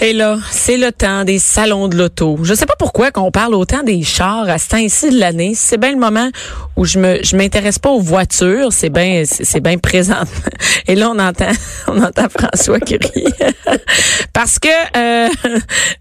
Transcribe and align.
Et 0.00 0.12
là, 0.12 0.38
c'est 0.50 0.76
le 0.76 0.92
temps 0.92 1.24
des 1.24 1.40
salons 1.40 1.88
de 1.88 1.96
l'auto. 1.96 2.38
Je 2.42 2.54
sais 2.54 2.66
pas 2.66 2.76
pourquoi 2.78 3.10
qu'on 3.10 3.32
parle 3.32 3.54
autant 3.54 3.82
des 3.82 4.02
chars 4.02 4.48
à 4.48 4.58
ce 4.58 4.68
temps-ci 4.68 5.10
de 5.10 5.18
l'année. 5.18 5.54
C'est 5.56 5.76
bien 5.76 5.90
le 5.90 5.98
moment 5.98 6.28
où 6.76 6.84
je 6.84 7.00
me 7.00 7.18
je 7.24 7.36
m'intéresse 7.36 7.80
pas 7.80 7.90
aux 7.90 8.00
voitures, 8.00 8.72
c'est 8.72 8.90
bien 8.90 9.24
c'est 9.26 9.60
bien 9.60 9.76
présent. 9.78 10.22
Et 10.86 10.94
là 10.94 11.10
on 11.10 11.18
entend 11.18 11.50
on 11.88 12.00
entend 12.00 12.26
François 12.28 12.78
qui 12.78 12.96
rit. 12.96 13.24
parce 14.32 14.60
que 14.60 14.68
euh, 14.96 15.28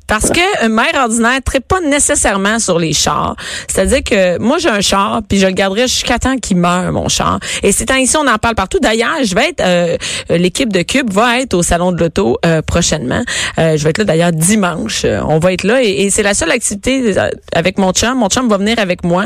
parce 0.05 0.29
que 0.29 0.63
un 0.63 0.69
maire 0.69 0.93
ordinaire 0.95 1.39
ne 1.53 1.59
pas 1.59 1.81
nécessairement 1.81 2.59
sur 2.59 2.77
les 2.77 2.93
chars. 2.93 3.35
C'est-à-dire 3.67 4.03
que 4.03 4.37
moi 4.37 4.59
j'ai 4.59 4.69
un 4.69 4.81
char 4.81 5.21
puis 5.27 5.39
je 5.39 5.47
le 5.47 5.53
garderai 5.53 5.87
jusqu'à 5.87 6.19
temps 6.19 6.37
qu'il 6.37 6.57
meure 6.57 6.91
mon 6.91 7.09
char. 7.09 7.39
Et 7.63 7.71
c'est 7.71 7.89
ici 7.97 8.15
on 8.15 8.27
en 8.27 8.37
parle 8.37 8.55
partout. 8.55 8.79
D'ailleurs, 8.79 9.23
je 9.23 9.33
vais 9.33 9.49
être 9.49 9.61
euh, 9.61 9.97
l'équipe 10.29 10.71
de 10.71 10.81
Cube 10.83 11.11
va 11.11 11.39
être 11.39 11.53
au 11.53 11.63
salon 11.63 11.91
de 11.91 11.99
l'auto 11.99 12.37
euh, 12.45 12.61
prochainement. 12.61 13.23
Euh, 13.57 13.77
vais 13.87 13.91
être 13.91 13.97
là 13.99 14.03
d'ailleurs 14.03 14.31
dimanche. 14.31 15.05
Euh, 15.05 15.21
on 15.27 15.39
va 15.39 15.53
être 15.53 15.63
là 15.63 15.81
et, 15.81 16.03
et 16.03 16.09
c'est 16.09 16.23
la 16.23 16.33
seule 16.33 16.51
activité 16.51 17.17
euh, 17.17 17.29
avec 17.53 17.77
mon 17.77 17.91
chum. 17.91 18.17
Mon 18.17 18.29
chum 18.29 18.47
va 18.47 18.57
venir 18.57 18.79
avec 18.79 19.03
moi 19.03 19.25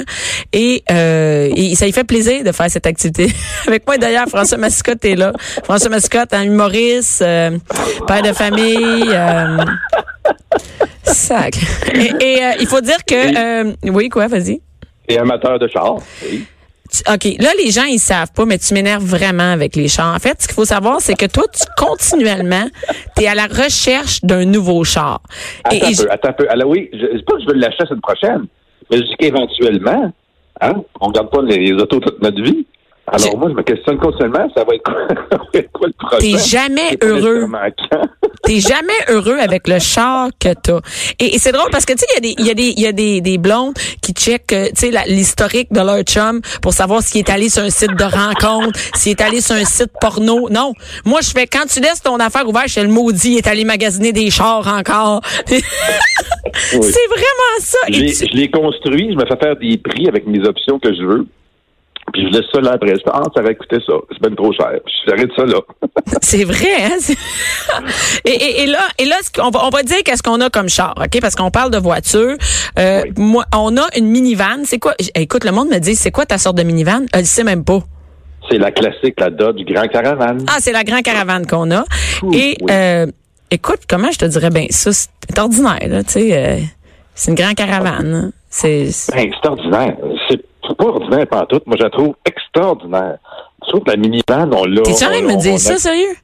et, 0.53 0.83
euh, 0.91 1.49
et 1.55 1.75
ça 1.75 1.85
lui 1.85 1.91
fait 1.91 2.03
plaisir 2.03 2.43
de 2.43 2.51
faire 2.51 2.69
cette 2.69 2.85
activité 2.87 3.31
avec 3.67 3.85
moi. 3.85 3.97
D'ailleurs, 3.97 4.27
François 4.27 4.57
Mascotte 4.57 5.03
est 5.05 5.15
là. 5.15 5.33
François 5.63 5.89
Mascotte, 5.89 6.33
un 6.33 6.43
humoriste, 6.43 7.21
euh, 7.21 7.57
père 8.07 8.21
de 8.21 8.33
famille. 8.33 9.05
Euh, 9.09 9.57
sac. 11.03 11.57
Et, 11.93 12.11
et, 12.19 12.41
il 12.59 12.67
faut 12.67 12.81
dire 12.81 13.03
que 13.05 13.89
oui 13.89 14.09
quoi, 14.09 14.27
vas-y. 14.27 14.61
Et 15.07 15.17
amateur 15.17 15.57
de 15.59 15.67
char. 15.67 15.97
Oui. 16.23 16.45
OK, 17.11 17.25
là, 17.39 17.49
les 17.63 17.71
gens, 17.71 17.85
ils 17.85 17.99
savent 17.99 18.31
pas, 18.35 18.45
mais 18.45 18.57
tu 18.57 18.73
m'énerves 18.73 19.03
vraiment 19.03 19.51
avec 19.51 19.75
les 19.75 19.87
chars. 19.87 20.13
En 20.15 20.19
fait, 20.19 20.41
ce 20.41 20.47
qu'il 20.47 20.55
faut 20.55 20.65
savoir, 20.65 20.99
c'est 21.01 21.15
que 21.15 21.25
toi, 21.25 21.43
tu 21.53 21.63
continuellement, 21.77 22.65
tu 23.15 23.23
es 23.23 23.27
à 23.27 23.35
la 23.35 23.45
recherche 23.47 24.21
d'un 24.23 24.45
nouveau 24.45 24.83
char. 24.83 25.21
Attends 25.63 25.75
Et- 25.75 25.79
et 25.79 25.85
un 25.85 26.03
peu, 26.03 26.11
attends 26.11 26.29
un 26.29 26.33
peu. 26.33 26.45
Alors 26.49 26.69
oui, 26.69 26.89
je 26.93 27.17
dis 27.17 27.23
pas 27.23 27.33
que 27.35 27.41
je 27.41 27.47
veux 27.47 27.53
l'acheter 27.53 27.83
la 27.83 27.87
semaine 27.87 28.01
prochaine, 28.01 28.45
mais 28.89 28.97
je 28.97 29.03
dis 29.03 29.15
qu'éventuellement, 29.19 30.13
hein, 30.61 30.73
on 30.99 31.07
ne 31.09 31.13
garde 31.13 31.29
pas 31.29 31.41
les, 31.41 31.57
les 31.57 31.73
autos 31.73 31.99
toute 31.99 32.21
notre 32.21 32.41
vie. 32.41 32.65
Alors 33.07 33.37
moi, 33.37 33.49
je 33.49 33.55
me 33.55 33.63
questionne 33.63 33.97
continuellement, 33.97 34.47
ça 34.55 34.63
va 34.63 34.75
être 34.75 34.83
quoi, 34.83 35.07
ça 35.31 35.37
va 35.37 35.43
être 35.59 35.71
quoi 35.73 35.87
le 35.87 35.93
prochain? 35.93 36.17
T'es 36.19 36.37
jamais 36.37 36.97
heureux. 37.03 37.45
T'es 38.43 38.59
jamais 38.59 38.93
heureux 39.09 39.37
avec 39.39 39.67
le 39.67 39.77
char 39.79 40.29
que 40.39 40.53
t'as. 40.53 40.79
Et, 41.19 41.35
et 41.35 41.39
c'est 41.39 41.51
drôle 41.51 41.69
parce 41.71 41.85
que 41.85 41.93
tu 41.93 41.99
sais, 41.99 42.05
il 42.11 42.15
y 42.15 42.17
a 42.17 42.21
des, 42.21 42.35
il 42.39 42.47
y 42.47 42.49
a 42.49 42.53
des, 42.53 42.73
il 42.75 42.79
y 42.81 42.87
a 42.87 42.91
des, 42.91 43.21
des 43.21 43.37
blondes 43.37 43.73
qui 44.01 44.13
checkent, 44.13 44.53
euh, 44.53 44.67
tu 44.75 44.91
sais, 44.91 45.03
l'historique 45.07 45.71
de 45.71 45.79
leur 45.79 46.01
chum 46.03 46.41
pour 46.61 46.73
savoir 46.73 47.01
s'il 47.03 47.19
est 47.19 47.29
allé 47.29 47.49
sur 47.49 47.61
un 47.63 47.69
site 47.69 47.95
de 47.95 48.03
rencontre, 48.03 48.77
s'il 48.95 49.11
est 49.11 49.21
allé 49.21 49.41
sur 49.41 49.55
un 49.55 49.63
site 49.65 49.91
porno. 50.01 50.49
Non, 50.49 50.73
moi 51.05 51.19
je 51.21 51.29
fais 51.29 51.45
quand 51.47 51.65
tu 51.71 51.81
laisses 51.81 52.01
ton 52.01 52.15
affaire 52.17 52.47
ouverte, 52.47 52.67
je 52.69 52.73
fais 52.73 52.83
le 52.83 52.89
maudit, 52.89 53.33
il 53.33 53.37
est 53.37 53.47
allé 53.47 53.63
magasiner 53.63 54.11
des 54.11 54.31
chars 54.31 54.67
encore. 54.67 55.21
C'est 55.47 57.07
vraiment 57.07 57.59
ça. 57.59 57.77
Je 57.89 57.93
Et 57.93 57.99
l'ai- 58.03 58.13
tu- 58.13 58.27
je 58.31 58.35
l'ai 58.35 58.49
construit, 58.49 59.11
je 59.11 59.15
me 59.17 59.25
fais 59.25 59.37
faire 59.37 59.55
des 59.57 59.77
prix 59.77 60.07
avec 60.07 60.25
mes 60.27 60.39
options 60.47 60.79
que 60.79 60.93
je 60.93 61.03
veux. 61.03 61.27
Puis 62.13 62.23
je 62.27 62.37
laisse 62.37 62.45
ça 62.53 62.59
là 62.61 62.71
après. 62.73 62.93
Ah, 63.07 63.21
ça 63.35 63.41
va 63.41 63.53
coûter 63.53 63.77
ça. 63.85 63.93
C'est 64.11 64.21
bien 64.21 64.35
trop 64.35 64.51
cher. 64.53 64.71
Puis 64.85 64.93
j'arrête 65.07 65.29
ça 65.35 65.45
là. 65.45 65.59
C'est 66.21 66.43
vrai, 66.43 66.83
hein? 66.83 66.97
Et, 68.25 68.29
et, 68.31 68.61
et 68.63 68.65
là, 68.67 68.79
et 68.99 69.05
là, 69.05 69.15
qu'on 69.35 69.49
va, 69.49 69.65
on 69.65 69.69
va 69.69 69.83
dire 69.83 69.97
qu'est-ce 70.03 70.21
qu'on 70.23 70.39
a 70.41 70.49
comme 70.49 70.69
char, 70.69 70.93
ok? 70.97 71.19
Parce 71.21 71.35
qu'on 71.35 71.51
parle 71.51 71.71
de 71.71 71.77
voiture. 71.77 72.35
Euh, 72.77 73.01
Oui. 73.05 73.11
Moi, 73.17 73.45
on 73.55 73.75
a 73.77 73.87
une 73.97 74.07
minivan. 74.07 74.63
C'est 74.65 74.79
quoi? 74.79 74.93
Écoute, 75.15 75.43
le 75.45 75.51
monde 75.51 75.69
me 75.69 75.79
dit, 75.79 75.95
c'est 75.95 76.11
quoi 76.11 76.25
ta 76.25 76.37
sorte 76.37 76.57
de 76.57 76.63
minivan? 76.63 77.05
Elle 77.13 77.25
sait 77.25 77.43
même 77.43 77.63
pas. 77.63 77.79
C'est 78.49 78.57
la 78.57 78.71
classique, 78.71 79.19
la 79.19 79.29
Dodge 79.29 79.63
Grand 79.65 79.87
Caravane. 79.87 80.43
Ah, 80.47 80.57
c'est 80.59 80.71
la 80.71 80.83
grande 80.83 81.03
caravane 81.03 81.45
qu'on 81.47 81.71
a. 81.71 81.83
Et 82.33 82.57
oui. 82.61 82.67
euh, 82.71 83.05
écoute, 83.51 83.81
comment 83.87 84.11
je 84.11 84.17
te 84.19 84.25
dirais, 84.25 84.49
ben 84.49 84.65
ça, 84.69 84.91
c'est 84.91 85.39
ordinaire, 85.39 85.79
là, 85.87 86.03
tu 86.03 86.11
sais. 86.13 86.29
euh, 86.33 86.59
c'est 87.13 87.31
une 87.31 87.37
grande 87.37 87.55
caravane. 87.55 88.31
C'est 88.51 88.89
Ben, 89.13 89.31
c'est 89.41 89.49
ordinaire. 89.49 89.97
C'est 90.29 90.77
pas 90.77 90.85
ordinaire 90.85 91.25
pantoute. 91.27 91.65
Moi, 91.65 91.77
je 91.79 91.83
la 91.83 91.89
trouve 91.89 92.13
extraordinaire. 92.25 93.17
Je 93.63 93.69
trouve 93.69 93.83
que 93.83 93.91
la 93.91 93.97
minivan, 93.97 94.49
on 94.53 94.65
l'a. 94.65 94.81
T'es-tu 94.83 95.05
en 95.05 95.09
train 95.09 95.21
de 95.21 95.27
me 95.27 95.37
dire 95.37 95.57
ça, 95.57 95.77
sérieux? 95.77 96.15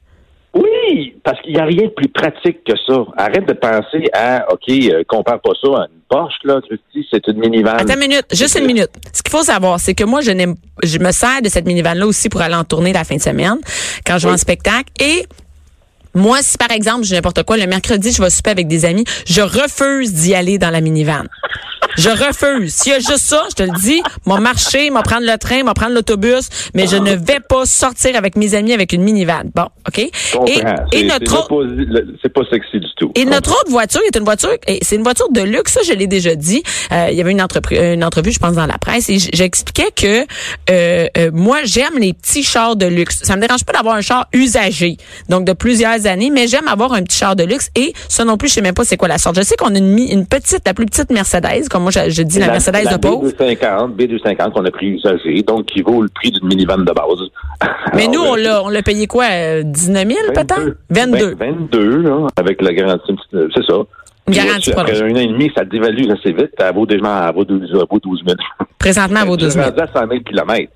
Oui, 0.54 1.14
parce 1.24 1.40
qu'il 1.42 1.54
n'y 1.54 1.60
a 1.60 1.64
rien 1.64 1.84
de 1.84 1.92
plus 1.92 2.08
pratique 2.08 2.64
que 2.64 2.72
ça. 2.86 3.04
Arrête 3.16 3.46
de 3.46 3.52
penser 3.52 4.08
à, 4.12 4.46
OK, 4.52 4.68
euh, 4.68 5.02
compare 5.06 5.40
pas 5.40 5.52
ça 5.60 5.68
à 5.68 5.86
une 5.86 5.98
Porsche, 6.08 6.38
là, 6.44 6.60
Christy, 6.66 7.06
c'est 7.10 7.26
une 7.28 7.38
minivan. 7.38 7.72
Attends 7.72 7.92
une 7.92 8.00
minute, 8.00 8.24
juste 8.32 8.58
une 8.58 8.64
minute. 8.64 8.90
Ce 9.12 9.22
qu'il 9.22 9.30
faut 9.30 9.42
savoir, 9.42 9.78
c'est 9.78 9.94
que 9.94 10.04
moi, 10.04 10.22
je 10.22 10.30
n'aime, 10.30 10.54
je 10.82 10.98
me 10.98 11.12
sers 11.12 11.42
de 11.42 11.48
cette 11.48 11.66
minivan-là 11.66 12.06
aussi 12.06 12.30
pour 12.30 12.40
aller 12.40 12.54
en 12.54 12.64
tournée 12.64 12.94
la 12.94 13.04
fin 13.04 13.16
de 13.16 13.20
semaine, 13.20 13.58
quand 14.06 14.16
je 14.18 14.26
vais 14.26 14.32
en 14.32 14.38
spectacle. 14.38 14.90
Et 15.00 15.26
moi, 16.14 16.38
si 16.40 16.56
par 16.56 16.70
exemple, 16.70 17.04
j'ai 17.04 17.14
n'importe 17.14 17.42
quoi, 17.42 17.56
le 17.56 17.66
mercredi, 17.66 18.10
je 18.10 18.22
vais 18.22 18.30
souper 18.30 18.50
avec 18.50 18.68
des 18.68 18.84
amis, 18.84 19.04
je 19.26 19.42
refuse 19.42 20.14
d'y 20.14 20.34
aller 20.34 20.58
dans 20.58 20.70
la 20.70 20.80
minivan. 20.80 21.24
Je 21.98 22.10
refuse. 22.10 22.74
S'il 22.74 22.92
y 22.92 22.94
a 22.94 23.00
juste 23.00 23.18
ça, 23.18 23.42
je 23.50 23.56
te 23.56 23.62
le 23.64 23.76
dis, 23.80 24.00
m'a 24.24 24.38
marcher, 24.38 24.88
m'a 24.90 25.02
prendre 25.02 25.26
le 25.26 25.36
train, 25.36 25.64
m'a 25.64 25.74
prendre 25.74 25.94
l'autobus, 25.94 26.48
mais 26.72 26.86
je 26.86 26.94
ne 26.94 27.10
vais 27.10 27.40
pas 27.40 27.66
sortir 27.66 28.14
avec 28.14 28.36
mes 28.36 28.54
amis 28.54 28.72
avec 28.72 28.92
une 28.92 29.02
minivan. 29.02 29.42
Bon, 29.52 29.66
OK? 29.88 29.98
Et, 29.98 30.12
et 30.92 31.02
notre 31.02 31.48
c'est 32.22 32.32
pas 32.32 32.42
sexy 32.50 32.78
du 32.78 32.86
tout. 32.96 33.10
et 33.16 33.24
notre 33.24 33.50
autre 33.50 33.70
voiture 33.70 34.00
est 34.06 34.16
une 34.16 34.24
voiture, 34.24 34.50
c'est 34.82 34.94
une 34.94 35.02
voiture 35.02 35.28
de 35.32 35.40
luxe, 35.40 35.72
ça 35.72 35.80
je 35.84 35.92
l'ai 35.92 36.06
déjà 36.06 36.36
dit. 36.36 36.62
Euh, 36.92 37.08
il 37.10 37.16
y 37.16 37.20
avait 37.20 37.32
une, 37.32 37.42
entreprise, 37.42 37.80
une 37.80 38.04
entrevue, 38.04 38.30
je 38.30 38.38
pense, 38.38 38.54
dans 38.54 38.66
la 38.66 38.78
presse, 38.78 39.08
et 39.10 39.18
j'expliquais 39.18 39.90
que 39.94 40.24
euh, 40.70 41.06
euh, 41.18 41.30
moi 41.32 41.58
j'aime 41.64 41.98
les 41.98 42.12
petits 42.12 42.44
chars 42.44 42.76
de 42.76 42.86
luxe. 42.86 43.20
Ça 43.24 43.34
me 43.34 43.40
dérange 43.40 43.64
pas 43.64 43.72
d'avoir 43.72 43.96
un 43.96 44.02
char 44.02 44.28
usagé, 44.32 44.98
donc 45.28 45.44
de 45.44 45.52
plusieurs 45.52 46.06
années, 46.06 46.30
mais 46.30 46.46
j'aime 46.46 46.68
avoir 46.68 46.92
un 46.92 47.02
petit 47.02 47.18
char 47.18 47.34
de 47.34 47.42
luxe. 47.42 47.70
Et 47.74 47.92
ça 48.08 48.24
non 48.24 48.36
plus, 48.36 48.48
je 48.48 48.54
sais 48.54 48.62
même 48.62 48.74
pas 48.74 48.84
c'est 48.84 48.96
quoi 48.96 49.08
la 49.08 49.18
sorte. 49.18 49.34
Je 49.36 49.42
sais 49.42 49.56
qu'on 49.56 49.74
a 49.74 49.78
une, 49.78 49.98
une 49.98 50.26
petite, 50.26 50.62
la 50.64 50.74
plus 50.74 50.86
petite 50.86 51.10
Mercedes, 51.10 51.68
comme 51.68 51.87
moi 51.88 52.04
je, 52.06 52.10
je 52.10 52.22
dis 52.22 52.38
la, 52.38 52.48
Mercedes 52.48 52.84
la 52.84 52.96
de 52.96 53.00
pauvre. 53.00 53.28
B250, 53.28 53.96
B250 53.96 54.52
qu'on 54.52 54.64
a 54.64 54.70
pris 54.70 54.88
usagé, 54.88 55.42
donc 55.42 55.66
qui 55.66 55.82
vaut 55.82 56.02
le 56.02 56.08
prix 56.08 56.30
d'une 56.30 56.46
minivan 56.46 56.78
de 56.78 56.92
base. 56.92 57.30
Mais 57.94 58.02
Alors, 58.02 58.12
nous, 58.12 58.20
on 58.20 58.36
euh, 58.36 58.42
l'a, 58.42 58.62
on 58.64 58.68
l'a 58.68 58.82
payé 58.82 59.06
quoi, 59.06 59.24
euh, 59.30 59.62
19 59.62 60.06
000 60.06 60.18
peut-être? 60.34 60.76
22. 60.90 61.34
Ben, 61.34 61.54
22, 61.70 62.02
là, 62.02 62.26
avec 62.36 62.60
la 62.62 62.72
garantie, 62.72 63.14
euh, 63.34 63.48
c'est 63.54 63.64
ça. 63.64 63.74
Garantie 64.28 64.72
Après 64.72 65.00
un 65.00 65.10
an 65.12 65.16
et 65.16 65.26
demi, 65.26 65.50
ça 65.56 65.64
dévalue 65.64 66.10
assez 66.10 66.32
vite. 66.32 66.50
Elle 66.58 66.74
vaut 66.74 66.84
déjà 66.84 67.28
elle 67.28 67.34
vaut 67.34 67.44
12, 67.46 67.70
elle 67.72 67.78
vaut 67.90 67.98
12 67.98 68.22
000. 68.26 68.36
Présentement, 68.78 69.20
elle 69.22 69.28
vaut 69.28 69.36
12 69.38 69.52
000. 69.54 69.64
rendu 69.64 69.80
à 69.80 69.86
100 69.86 69.92
000 70.06 70.20
kilomètres. 70.20 70.72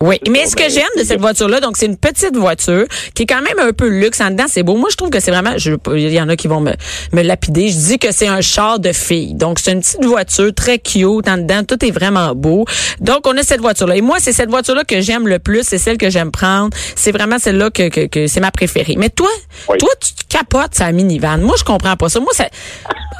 Oui, 0.00 0.18
mais 0.28 0.46
ce 0.46 0.54
que 0.56 0.68
j'aime 0.68 0.84
de 0.98 1.04
cette 1.04 1.20
voiture-là, 1.20 1.60
donc 1.60 1.76
c'est 1.78 1.86
une 1.86 1.96
petite 1.96 2.36
voiture 2.36 2.84
qui 3.14 3.22
est 3.22 3.26
quand 3.26 3.40
même 3.40 3.58
un 3.58 3.72
peu 3.72 3.86
luxe 3.88 4.20
en 4.20 4.30
dedans, 4.30 4.44
c'est 4.48 4.62
beau. 4.62 4.76
Moi, 4.76 4.88
je 4.90 4.96
trouve 4.96 5.08
que 5.08 5.18
c'est 5.20 5.30
vraiment, 5.30 5.56
je, 5.56 5.70
il 5.94 6.10
y 6.12 6.20
en 6.20 6.28
a 6.28 6.36
qui 6.36 6.46
vont 6.46 6.60
me, 6.60 6.72
me 7.12 7.22
lapider. 7.22 7.68
Je 7.68 7.76
dis 7.78 7.98
que 7.98 8.12
c'est 8.12 8.26
un 8.26 8.40
char 8.42 8.80
de 8.80 8.92
fille. 8.92 9.32
Donc 9.34 9.58
c'est 9.60 9.72
une 9.72 9.80
petite 9.80 10.04
voiture 10.04 10.52
très 10.52 10.78
cute 10.78 11.26
en 11.28 11.38
dedans, 11.38 11.62
tout 11.64 11.82
est 11.84 11.90
vraiment 11.90 12.34
beau. 12.34 12.66
Donc 13.00 13.26
on 13.26 13.36
a 13.38 13.42
cette 13.42 13.60
voiture-là. 13.60 13.96
Et 13.96 14.00
moi, 14.02 14.16
c'est 14.20 14.32
cette 14.32 14.50
voiture-là 14.50 14.84
que 14.84 15.00
j'aime 15.00 15.26
le 15.26 15.38
plus, 15.38 15.62
c'est 15.66 15.78
celle 15.78 15.96
que 15.96 16.10
j'aime 16.10 16.30
prendre. 16.32 16.70
C'est 16.96 17.12
vraiment 17.12 17.38
celle-là 17.38 17.70
que, 17.70 17.88
que, 17.88 18.06
que 18.06 18.26
c'est 18.26 18.40
ma 18.40 18.50
préférée. 18.50 18.96
Mais 18.98 19.10
toi, 19.10 19.30
Oui. 19.70 19.78
toi, 19.78 19.90
tu 20.00 20.12
te 20.34 20.38
capotes 20.38 20.74
sa 20.74 20.92
minivan. 20.92 21.38
Moi, 21.38 21.54
je 21.58 21.64
comprends 21.64 21.96
pas 21.96 22.08
ça. 22.08 22.20
Moi, 22.20 22.32
ça, 22.32 22.46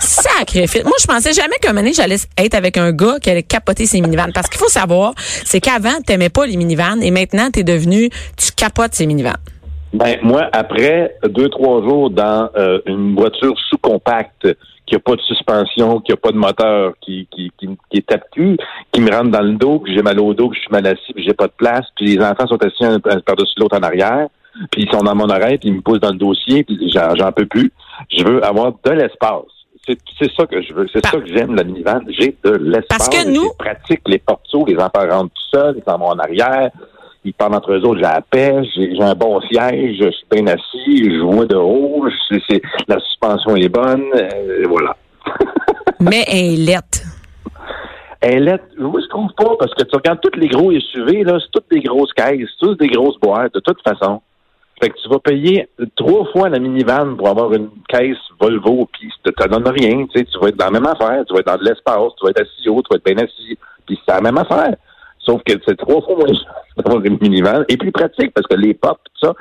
sacrifice. 0.01 0.85
Moi, 0.85 0.97
je 1.01 1.07
pensais 1.07 1.33
jamais 1.33 1.57
qu'un 1.61 1.73
moment 1.73 1.89
j'allais 1.95 2.17
être 2.39 2.55
avec 2.55 2.77
un 2.77 2.93
gars 2.93 3.19
qui 3.21 3.31
allait 3.31 3.43
capoter 3.43 3.87
ses 3.87 4.01
minivans. 4.01 4.31
Parce 4.35 4.49
qu'il 4.49 4.59
faut 4.59 4.69
savoir, 4.69 5.15
c'est 5.17 5.61
qu'avant, 5.61 6.01
t'aimais 6.05 6.29
pas 6.29 6.47
les 6.47 6.57
minivans 6.57 7.01
et 7.01 7.11
maintenant, 7.11 7.51
t'es 7.51 7.63
devenu, 7.63 8.11
tu 8.37 8.53
capotes 8.57 8.95
ces 8.95 9.07
minivans. 9.07 9.37
Ben, 9.93 10.19
moi, 10.23 10.49
après 10.53 11.17
deux, 11.29 11.49
trois 11.49 11.81
jours 11.83 12.11
dans 12.11 12.51
euh, 12.57 12.81
une 12.87 13.15
voiture 13.15 13.55
sous-compacte, 13.71 14.49
qui 14.87 14.97
a 14.97 14.99
pas 14.99 15.17
de 15.17 15.21
suspension, 15.23 16.01
qui 16.01 16.13
a 16.13 16.17
pas 16.17 16.31
de 16.31 16.37
moteur, 16.37 16.93
qui, 17.01 17.27
qui, 17.31 17.51
est 17.93 18.07
tape-cul, 18.07 18.59
qui 18.93 19.01
me 19.01 19.11
rentre 19.11 19.31
dans 19.31 19.41
le 19.41 19.55
dos, 19.55 19.79
que 19.79 19.91
j'ai 19.91 20.03
mal 20.03 20.21
au 20.21 20.35
dos, 20.35 20.51
que 20.51 20.57
je 20.57 20.61
suis 20.61 20.71
mal 20.71 20.87
assis, 20.87 21.13
puis 21.15 21.25
j'ai 21.25 21.33
pas 21.33 21.47
de 21.47 21.55
place, 21.57 21.87
puis 21.97 22.17
les 22.17 22.23
enfants 22.23 22.47
sont 22.47 22.63
assis 22.63 22.85
un 22.85 23.01
par-dessus 23.01 23.55
l'autre 23.59 23.79
en 23.79 23.83
arrière, 23.83 24.29
puis 24.71 24.83
ils 24.83 24.91
sont 24.91 25.03
dans 25.03 25.15
mon 25.15 25.29
oreille, 25.29 25.59
puis 25.59 25.69
ils 25.69 25.75
me 25.75 25.81
poussent 25.81 26.01
dans 26.01 26.13
le 26.13 26.19
dossier, 26.19 26.65
puis 26.65 26.79
j'en, 26.93 27.33
peux 27.33 27.47
plus. 27.47 27.73
Je 28.11 28.25
veux 28.25 28.45
avoir 28.45 28.73
de 28.85 28.91
l'espace. 28.91 29.43
C'est, 29.87 29.99
c'est 30.19 30.31
ça 30.33 30.47
que 30.47 30.63
je 30.63 30.73
veux. 30.73 30.87
C'est 30.93 31.05
ça 31.05 31.19
que 31.19 31.27
j'aime, 31.27 31.55
la 31.55 31.65
minivan. 31.65 32.01
J'ai 32.09 32.35
de 32.43 32.53
l'espace. 32.53 32.87
Parce 32.89 33.09
que 33.09 33.29
nous- 33.31 33.53
pratique, 33.59 34.01
les 34.07 34.19
portos, 34.19 34.65
les 34.67 34.77
enfants 34.77 35.07
rentrent 35.11 35.35
tout 35.35 35.51
seuls, 35.53 35.77
ils 35.79 35.85
s'en 35.85 35.99
vont 35.99 36.09
en 36.09 36.19
arrière 36.19 36.71
ils 37.25 37.33
parlent 37.33 37.55
entre 37.55 37.73
eux 37.73 37.81
autres, 37.85 37.97
j'ai 37.97 38.03
la 38.03 38.21
paix, 38.21 38.63
j'ai 38.75 39.01
un 39.01 39.15
bon 39.15 39.41
siège, 39.41 39.97
je 39.99 40.11
suis 40.11 40.27
bien 40.31 40.47
assis, 40.47 41.11
je 41.11 41.21
vois 41.23 41.47
de 41.47 41.57
haut, 41.57 42.07
la 42.87 43.01
suspension 43.01 43.57
est 43.57 43.69
bonne, 43.69 44.05
euh, 44.15 44.65
voilà. 44.69 44.97
Mais 46.01 46.25
elle 46.29 46.69
est. 46.69 47.05
Elle 48.21 48.49
est, 48.49 48.79
moi 48.79 49.01
je 49.03 49.09
trouve 49.09 49.33
pas, 49.37 49.57
parce 49.59 49.73
que 49.75 49.85
tu 49.85 49.97
regardes 49.97 50.21
tous 50.21 50.39
les 50.39 50.49
gros 50.49 50.71
SUV, 50.73 51.25
là, 51.25 51.39
c'est 51.41 51.51
toutes 51.51 51.71
des 51.71 51.81
grosses 51.81 52.13
caisses, 52.13 52.49
c'est 52.59 52.67
tous 52.67 52.75
des 52.75 52.89
grosses 52.89 53.19
boîtes, 53.21 53.55
de 53.55 53.61
toute 53.61 53.81
façon. 53.83 54.21
Fait 54.85 54.91
que 54.91 55.01
tu 55.03 55.09
vas 55.09 55.19
payer 55.19 55.67
trois 55.97 56.27
fois 56.27 56.51
la 56.51 56.59
minivan 56.59 57.17
pour 57.17 57.29
avoir 57.29 57.55
une 57.55 57.71
caisse 57.89 58.19
Volvo, 58.39 58.87
puis 58.93 59.11
ça 59.25 59.33
te 59.33 59.49
donne 59.49 59.67
rien. 59.67 60.05
Tu 60.13 60.19
sais, 60.19 60.27
tu 60.27 60.39
vas 60.39 60.49
être 60.49 60.59
dans 60.59 60.67
la 60.67 60.73
même 60.73 60.87
affaire, 60.87 61.25
tu 61.27 61.33
vas 61.33 61.41
être 61.41 61.47
dans 61.47 61.57
de 61.57 61.65
l'espace, 61.65 62.13
tu 62.19 62.25
vas 62.27 62.31
être 62.33 62.43
assis 62.43 62.69
haut, 62.69 62.83
tu 62.83 62.89
vas 62.91 62.97
être 62.97 63.05
bien 63.17 63.25
assis, 63.25 63.59
puis 63.87 63.99
c'est 64.05 64.13
la 64.13 64.21
même 64.21 64.37
affaire. 64.37 64.77
Sauf 65.21 65.41
que 65.43 65.55
c'est 65.67 65.77
trois 65.77 66.03
fois 66.03 66.17
moins 66.17 66.27
cher 66.27 66.55
et 67.69 67.77
plus 67.77 67.93
pratique 67.93 68.33
parce 68.35 68.47
que 68.47 68.55
les 68.55 68.75
pop, 68.75 68.99
tout 69.05 69.27
ça. 69.27 69.35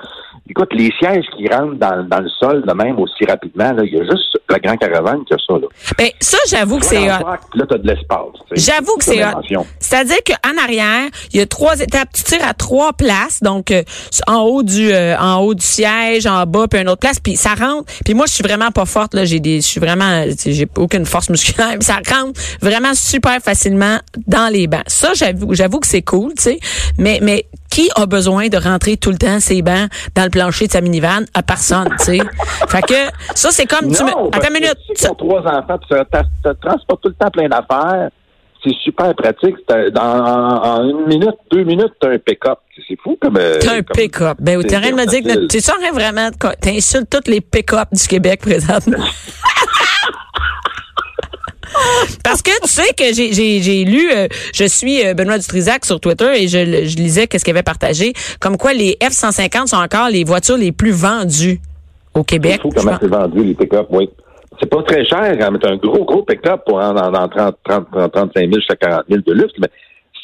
Écoute, 0.49 0.69
les 0.73 0.91
sièges 0.99 1.25
qui 1.35 1.47
rentrent 1.47 1.75
dans, 1.75 2.03
dans 2.07 2.19
le 2.19 2.29
sol 2.29 2.63
de 2.65 2.73
même 2.73 2.99
aussi 2.99 3.25
rapidement, 3.25 3.71
là, 3.71 3.83
il 3.83 3.93
y 3.93 3.99
a 3.99 4.03
juste 4.03 4.37
la 4.49 4.59
Grand 4.59 4.77
Caravane 4.77 5.23
qui 5.25 5.33
a 5.33 5.37
ça. 5.37 5.53
Là, 5.53 5.67
Ben, 5.97 6.09
ça, 6.19 6.37
j'avoue 6.49 6.79
que 6.79 6.85
c'est. 6.85 7.05
Là, 7.05 7.37
t'as 7.67 7.77
de 7.77 7.87
l'espace. 7.87 8.33
tu. 8.47 8.61
J'avoue 8.61 8.97
que 8.97 9.03
c'est. 9.03 9.21
C'est-à-dire 9.79 10.17
qu'en 10.25 10.63
arrière, 10.63 11.09
il 11.33 11.39
y 11.39 11.41
a 11.41 11.45
trois 11.45 11.79
étapes. 11.79 12.09
Tu 12.13 12.23
tires 12.23 12.47
à 12.47 12.53
trois 12.53 12.93
places, 12.93 13.41
donc 13.41 13.71
euh, 13.71 13.83
en 14.27 14.41
haut 14.41 14.63
du 14.63 14.91
euh, 14.91 15.17
en 15.17 15.37
haut 15.37 15.53
du 15.53 15.65
siège, 15.65 16.27
en 16.27 16.45
bas, 16.45 16.67
puis 16.69 16.79
une 16.79 16.89
autre 16.89 16.99
place, 16.99 17.19
puis 17.19 17.35
ça 17.35 17.55
rentre. 17.55 17.91
Puis 18.05 18.13
moi, 18.13 18.25
je 18.27 18.33
suis 18.33 18.43
vraiment 18.43 18.71
pas 18.71 18.85
forte 18.85 19.13
là. 19.13 19.25
J'ai 19.25 19.39
des, 19.39 19.57
je 19.61 19.67
suis 19.67 19.79
vraiment, 19.79 20.23
tu 20.25 20.35
sais, 20.37 20.51
j'ai 20.53 20.67
aucune 20.77 21.05
force 21.05 21.29
musculaire. 21.29 21.73
Puis 21.79 21.83
ça 21.85 21.99
rentre 22.13 22.39
vraiment 22.61 22.93
super 22.93 23.39
facilement 23.41 23.97
dans 24.27 24.51
les 24.51 24.67
bancs. 24.67 24.83
Ça, 24.87 25.13
j'avoue, 25.13 25.53
j'avoue 25.53 25.79
que 25.79 25.87
c'est 25.87 26.01
cool, 26.01 26.33
tu 26.35 26.43
sais. 26.43 26.59
Mais 26.97 27.19
mais 27.23 27.45
qui 27.71 27.89
a 27.95 28.05
besoin 28.05 28.49
de 28.49 28.57
rentrer 28.57 28.97
tout 28.97 29.09
le 29.09 29.17
temps 29.17 29.39
ses 29.39 29.61
bancs 29.63 29.89
dans 30.15 30.23
le 30.23 30.29
plancher 30.29 30.67
de 30.67 30.71
sa 30.71 30.81
minivan 30.81 31.21
à 31.33 31.41
personne, 31.41 31.89
tu 31.99 32.05
sais. 32.05 32.19
fait 32.69 32.81
que 32.83 32.93
ça, 33.33 33.49
c'est 33.51 33.65
comme 33.65 33.91
tu 33.91 34.03
me. 34.03 34.09
Attends 34.09 34.47
une 34.47 34.53
minute. 34.53 34.75
Si 34.95 35.07
tu 35.07 35.15
trois 35.17 35.41
enfants, 35.41 35.79
tu 35.79 35.95
te 35.95 36.51
transportes 36.61 37.01
tout 37.01 37.09
le 37.09 37.15
temps 37.15 37.31
plein 37.31 37.47
d'affaires. 37.49 38.09
C'est 38.65 38.75
super 38.81 39.13
pratique. 39.15 39.55
Dans, 39.93 40.01
en, 40.01 40.63
en 40.63 40.83
une 40.89 41.07
minute, 41.07 41.35
deux 41.51 41.63
minutes, 41.65 41.91
t'as 41.99 42.11
un 42.11 42.17
pick-up. 42.17 42.59
C'est 42.87 42.97
fou 43.03 43.17
comme. 43.21 43.35
euh, 43.37 43.57
T'as 43.59 43.73
un 43.75 43.81
pick-up. 43.81 44.37
Ben, 44.39 44.57
c'est 44.61 44.67
t'es 44.69 44.77
en 44.77 44.81
train 44.81 44.91
de 44.91 44.95
me 44.95 45.05
dire 45.05 45.21
que 45.23 45.45
t'es 45.47 45.59
sûr 45.59 45.73
vraiment 45.93 46.29
t'insultes 46.61 47.09
tous 47.09 47.29
les 47.29 47.41
pick-up 47.41 47.89
du 47.91 48.07
Québec 48.07 48.39
présentement? 48.41 49.03
Parce 52.23 52.41
que 52.41 52.51
tu 52.61 52.69
sais 52.69 52.93
que 52.93 53.13
j'ai 53.13 53.83
lu, 53.83 54.11
euh, 54.11 54.27
je 54.53 54.65
suis 54.65 55.05
euh, 55.05 55.13
Benoît 55.13 55.37
Dutrisac 55.37 55.85
sur 55.85 55.99
Twitter 55.99 56.31
et 56.35 56.47
je, 56.47 56.87
je 56.87 56.95
lisais 56.97 57.27
qu'est-ce 57.27 57.43
qu'il 57.43 57.53
avait 57.53 57.63
partagé, 57.63 58.13
comme 58.39 58.57
quoi 58.57 58.73
les 58.73 58.97
F-150 59.01 59.67
sont 59.67 59.77
encore 59.77 60.09
les 60.09 60.23
voitures 60.23 60.57
les 60.57 60.71
plus 60.71 60.91
vendues 60.91 61.59
au 62.13 62.23
Québec. 62.23 62.61
C'est 62.63 62.75
comment 62.75 62.97
c'est 63.01 63.07
vendu, 63.07 63.43
les 63.43 63.53
pick-up, 63.53 63.87
oui. 63.89 64.09
C'est 64.59 64.69
pas 64.69 64.83
très 64.83 65.03
cher, 65.05 65.19
hein, 65.23 65.49
mais 65.51 65.65
un 65.67 65.77
gros, 65.77 66.05
gros 66.05 66.23
pick-up 66.23 66.61
pour 66.65 66.77
en, 66.77 66.95
en, 66.95 67.13
en 67.13 67.27
30, 67.27 67.55
30, 67.63 67.87
30, 67.91 68.11
35 68.11 68.39
000 68.39 68.51
jusqu'à 68.55 68.75
40 68.75 69.03
000 69.09 69.21
de 69.25 69.33
luxe, 69.33 69.53
mais 69.59 69.67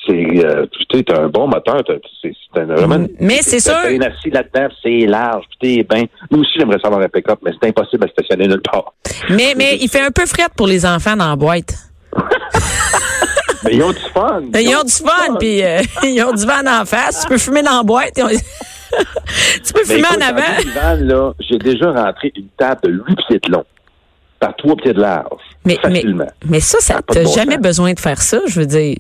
c'est, 0.07 0.45
euh, 0.45 0.65
tu 0.89 1.03
un 1.13 1.27
bon 1.27 1.47
moteur, 1.47 1.81
c'est, 2.21 2.31
vraiment... 2.53 3.05
Mais 3.19 3.39
c'est 3.41 3.59
sûr- 3.59 3.73
T'es 3.83 3.97
bien 3.97 4.09
assis 4.09 4.29
là-dedans, 4.29 4.73
c'est 4.83 5.05
large, 5.05 5.45
puis 5.59 5.83
bien... 5.83 6.05
Nous 6.31 6.39
aussi, 6.39 6.51
j'aimerais 6.57 6.79
savoir 6.79 7.01
un 7.01 7.09
pick-up, 7.09 7.39
mais 7.43 7.51
c'est 7.61 7.69
impossible 7.69 8.05
à 8.05 8.07
stationner 8.09 8.47
nulle 8.47 8.61
part. 8.61 8.93
Mais 9.29 9.53
mais 9.57 9.77
il 9.79 9.89
fait 9.89 10.01
un 10.01 10.11
peu 10.11 10.25
fret 10.25 10.47
pour 10.55 10.67
les 10.67 10.85
enfants 10.85 11.15
dans 11.15 11.29
la 11.29 11.35
boîte. 11.35 11.73
Mais 13.65 13.75
ils 13.75 13.83
ont 13.83 13.91
du 13.91 13.99
fun! 14.13 14.41
Ils 14.55 14.75
ont 14.75 14.83
du 14.83 14.91
fun, 14.93 15.35
puis 15.37 15.61
euh, 15.63 15.81
ils 16.03 16.23
ont 16.23 16.31
du 16.33 16.45
vent 16.45 16.65
en 16.65 16.85
face. 16.85 17.23
Tu 17.23 17.27
peux 17.27 17.37
fumer 17.37 17.61
dans 17.61 17.77
la 17.77 17.83
boîte. 17.83 18.17
ont- 18.19 18.29
tu 18.29 19.73
peux 19.73 19.81
Mais 19.87 19.95
fumer 19.95 19.99
écoute, 19.99 20.17
en 20.23 20.27
avant. 20.27 20.61
une 20.63 20.69
van, 20.71 21.05
là, 21.15 21.33
j'ai 21.41 21.57
déjà 21.57 21.91
rentré 21.91 22.31
une 22.37 22.47
table 22.57 22.79
de 22.83 22.89
8 23.07 23.15
pieds 23.27 23.39
de 23.43 23.51
long, 23.51 23.65
par 24.39 24.55
3 24.55 24.75
pieds 24.77 24.93
de 24.93 25.01
large, 25.01 25.41
Mais, 25.65 25.75
facilement. 25.81 26.25
mais 26.47 26.61
ça, 26.61 26.77
ça 26.79 27.01
t'as 27.05 27.21
bon 27.23 27.33
jamais 27.33 27.55
sens. 27.55 27.61
besoin 27.63 27.93
de 27.93 27.99
faire 27.99 28.21
ça, 28.21 28.39
je 28.47 28.61
veux 28.61 28.65
dire. 28.65 28.95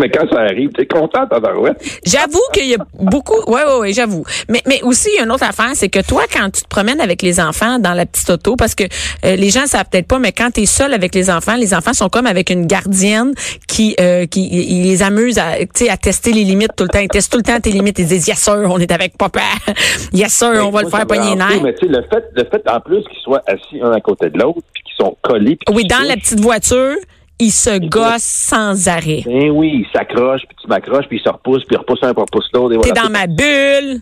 Mais 0.00 0.08
quand 0.08 0.26
ça 0.30 0.40
arrive, 0.40 0.70
t'es 0.70 0.86
content, 0.86 1.26
tabarouette. 1.26 1.76
J'avoue 2.06 2.40
qu'il 2.54 2.68
y 2.68 2.74
a 2.74 2.78
beaucoup. 2.94 3.38
Ouais, 3.50 3.64
ouais, 3.64 3.78
ouais, 3.80 3.92
j'avoue. 3.92 4.24
Mais, 4.48 4.62
mais 4.66 4.82
aussi, 4.82 5.10
il 5.12 5.18
y 5.18 5.20
a 5.20 5.24
une 5.24 5.30
autre 5.30 5.44
affaire, 5.44 5.70
c'est 5.74 5.90
que 5.90 6.00
toi, 6.00 6.22
quand 6.32 6.50
tu 6.50 6.62
te 6.62 6.68
promènes 6.68 7.00
avec 7.00 7.20
les 7.20 7.38
enfants 7.38 7.78
dans 7.78 7.92
la 7.92 8.06
petite 8.06 8.30
auto, 8.30 8.56
parce 8.56 8.74
que 8.74 8.84
euh, 8.84 9.36
les 9.36 9.50
gens 9.50 9.66
savent 9.66 9.84
peut-être 9.90 10.08
pas, 10.08 10.18
mais 10.18 10.32
quand 10.32 10.50
tu 10.52 10.62
es 10.62 10.66
seul 10.66 10.94
avec 10.94 11.14
les 11.14 11.30
enfants, 11.30 11.56
les 11.56 11.74
enfants 11.74 11.92
sont 11.92 12.08
comme 12.08 12.26
avec 12.26 12.48
une 12.48 12.66
gardienne 12.66 13.34
qui, 13.68 13.94
euh, 14.00 14.24
qui 14.24 14.48
ils 14.48 14.84
les 14.84 15.02
amuse 15.02 15.38
à, 15.38 15.58
tu 15.58 15.66
sais, 15.74 15.90
à 15.90 15.98
tester 15.98 16.32
les 16.32 16.44
limites 16.44 16.74
tout 16.76 16.84
le 16.84 16.88
temps. 16.88 17.00
Ils 17.00 17.08
testent 17.08 17.30
tout 17.30 17.38
le 17.38 17.44
temps 17.44 17.60
tes 17.60 17.70
limites. 17.70 17.98
Ils 17.98 18.06
disent, 18.06 18.26
yes 18.26 18.38
sir, 18.38 18.54
on 18.70 18.78
est 18.78 18.92
avec 18.92 19.18
papa. 19.18 19.40
yes 20.14 20.32
sir, 20.32 20.52
on 20.66 20.70
va 20.70 20.82
le 20.82 20.88
faire 20.88 21.06
pogner 21.06 21.34
les. 21.34 21.60
Mais 21.60 21.74
tu 21.74 21.86
sais, 21.86 21.92
le 21.92 22.02
fait, 22.10 22.24
le 22.34 22.44
fait 22.44 22.62
en 22.70 22.80
plus 22.80 23.02
qu'ils 23.04 23.20
soient 23.22 23.42
assis 23.46 23.80
un 23.82 23.92
à 23.92 24.00
côté 24.00 24.30
de 24.30 24.38
l'autre, 24.38 24.60
puis 24.72 24.82
qu'ils 24.82 25.04
sont 25.04 25.16
collés. 25.22 25.56
puis 25.56 25.74
Oui, 25.74 25.84
dans 25.84 26.06
la 26.06 26.14
petite 26.14 26.40
voiture, 26.40 26.96
ils 27.40 27.50
se 27.50 27.78
gossent 27.78 28.22
sans 28.22 28.86
arrêt. 28.88 29.22
Ben 29.26 29.50
oui, 29.50 29.84
ils 29.86 29.88
s'accrochent, 29.92 30.42
puis 30.46 30.56
tu 30.62 30.68
m'accroches, 30.68 31.06
puis 31.08 31.18
ils 31.18 31.22
se 31.24 31.28
repoussent, 31.28 31.64
puis 31.64 31.74
ils 31.76 31.78
repoussent 31.78 32.02
un, 32.02 32.12
puis 32.14 32.22
ils 32.22 32.30
repoussent 32.32 32.50
l'autre. 32.52 32.74
et 32.74 32.78
T'es 32.78 32.90
voilà, 32.90 33.02
dans 33.08 33.10
ma 33.10 33.26
bulle. 33.26 34.00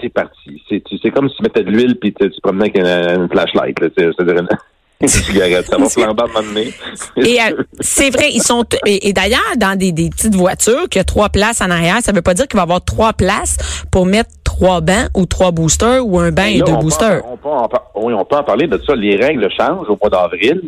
C'est 0.00 0.08
parti. 0.10 0.62
C'est 0.68 1.10
comme 1.10 1.28
si 1.28 1.36
tu 1.36 1.42
mettais 1.42 1.64
de 1.64 1.70
l'huile, 1.70 1.96
puis 2.00 2.14
tu 2.14 2.30
te 2.30 2.40
promenais 2.40 2.70
avec 2.74 2.78
une, 2.78 3.22
une 3.22 3.28
flashlight. 3.28 3.78
là, 3.80 3.88
C'est-à-dire 3.96 4.38
une. 4.42 4.48
Ça 5.06 5.76
va 5.78 5.88
flamber 5.88 6.22
à. 6.24 7.20
Et 7.20 7.38
euh, 7.40 7.62
c'est 7.78 8.10
vrai, 8.10 8.30
ils 8.32 8.42
sont 8.42 8.64
et, 8.84 9.08
et 9.08 9.12
d'ailleurs 9.12 9.38
dans 9.56 9.78
des, 9.78 9.92
des 9.92 10.10
petites 10.10 10.34
voitures 10.34 10.88
qui 10.90 10.98
a 10.98 11.04
trois 11.04 11.28
places 11.28 11.60
en 11.60 11.70
arrière, 11.70 11.98
ça 12.00 12.10
veut 12.10 12.20
pas 12.22 12.34
dire 12.34 12.48
qu'il 12.48 12.56
va 12.56 12.62
y 12.62 12.64
avoir 12.64 12.84
trois 12.84 13.12
places 13.12 13.56
pour 13.92 14.06
mettre 14.06 14.30
trois 14.42 14.80
bancs 14.80 15.08
ou 15.16 15.24
trois 15.24 15.52
boosters 15.52 16.04
ou 16.04 16.18
un 16.18 16.32
banc 16.32 16.46
et 16.46 16.58
Là, 16.58 16.64
deux 16.64 16.72
on 16.72 16.74
peut 16.74 16.78
en- 16.78 16.82
boosters. 16.82 17.22
on 17.30 17.36
peut 17.36 17.48
oui, 17.94 18.12
on 18.12 18.24
peut 18.24 18.36
en 18.36 18.42
parler 18.42 18.66
de 18.66 18.76
ça. 18.84 18.96
Les 18.96 19.14
règles 19.14 19.48
changent 19.56 19.88
au 19.88 19.96
mois 20.00 20.10
d'avril. 20.10 20.62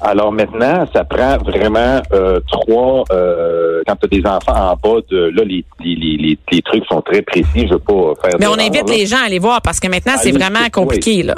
Alors 0.00 0.30
maintenant, 0.30 0.84
ça 0.94 1.04
prend 1.04 1.38
vraiment 1.38 2.00
euh, 2.12 2.40
trois. 2.50 3.04
Euh, 3.10 3.82
quand 3.86 3.96
tu 3.96 4.04
as 4.04 4.20
des 4.20 4.26
enfants 4.26 4.72
en 4.72 4.74
bas 4.76 5.00
de 5.10 5.32
là, 5.34 5.42
les, 5.44 5.64
les, 5.80 5.94
les, 5.94 6.38
les, 6.52 6.62
trucs 6.62 6.84
sont 6.86 7.00
très 7.00 7.22
précis. 7.22 7.66
Je 7.66 7.72
veux 7.72 7.78
pas 7.78 8.12
faire. 8.22 8.38
Mais 8.38 8.46
on 8.46 8.58
invite 8.58 8.88
là. 8.88 8.94
les 8.94 9.06
gens 9.06 9.18
à 9.22 9.26
aller 9.26 9.38
voir 9.38 9.62
parce 9.62 9.80
que 9.80 9.88
maintenant 9.88 10.14
c'est 10.16 10.32
vraiment 10.32 10.64
oui. 10.64 10.70
compliqué 10.70 11.22
là. 11.22 11.34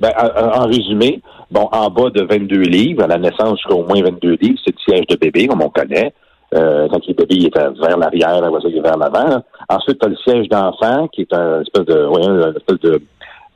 Ben, 0.00 0.12
en, 0.16 0.62
en 0.62 0.66
résumé, 0.66 1.20
bon, 1.50 1.68
en 1.72 1.90
bas 1.90 2.10
de 2.10 2.22
22 2.22 2.60
livres, 2.60 3.02
à 3.02 3.06
la 3.06 3.18
naissance 3.18 3.58
jusqu'à 3.58 3.74
au 3.74 3.84
moins 3.84 4.00
22 4.02 4.36
livres, 4.40 4.58
c'est 4.64 4.74
le 4.74 4.94
siège 4.94 5.06
de 5.08 5.16
bébé, 5.16 5.48
comme 5.48 5.62
on 5.62 5.70
connaît. 5.70 6.12
Euh, 6.54 6.88
quand 6.90 7.00
est 7.06 7.14
bébé, 7.14 7.34
il 7.34 7.46
est 7.46 7.54
vers 7.54 7.98
l'arrière, 7.98 8.40
ça, 8.40 8.68
il 8.68 8.78
est 8.78 8.80
vers 8.80 8.96
l'avant. 8.96 9.42
Ensuite, 9.68 9.98
tu 10.00 10.06
as 10.06 10.08
le 10.08 10.16
siège 10.16 10.48
d'enfant, 10.48 11.08
qui 11.08 11.22
est 11.22 11.32
un 11.34 11.60
espèce 11.60 11.84
de, 11.84 12.06
ouais, 12.06 12.26
un 12.26 12.54
espèce 12.54 12.80
de, 12.80 13.02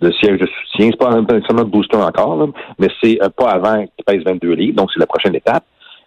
de 0.02 0.12
siège 0.12 0.38
de 0.38 0.46
soutien. 0.46 0.90
C'est 0.90 0.98
pas 0.98 1.10
un 1.10 1.22
nécessairement 1.22 1.64
de 1.64 1.70
booster 1.70 1.96
encore, 1.96 2.36
là, 2.36 2.46
mais 2.78 2.88
c'est 3.02 3.22
euh, 3.22 3.28
pas 3.28 3.50
avant 3.50 3.78
qu'il 3.78 4.04
pèse 4.04 4.22
22 4.24 4.52
livres, 4.52 4.76
donc 4.76 4.90
c'est 4.92 5.00
la 5.00 5.06
prochaine 5.06 5.34
étape. 5.34 5.64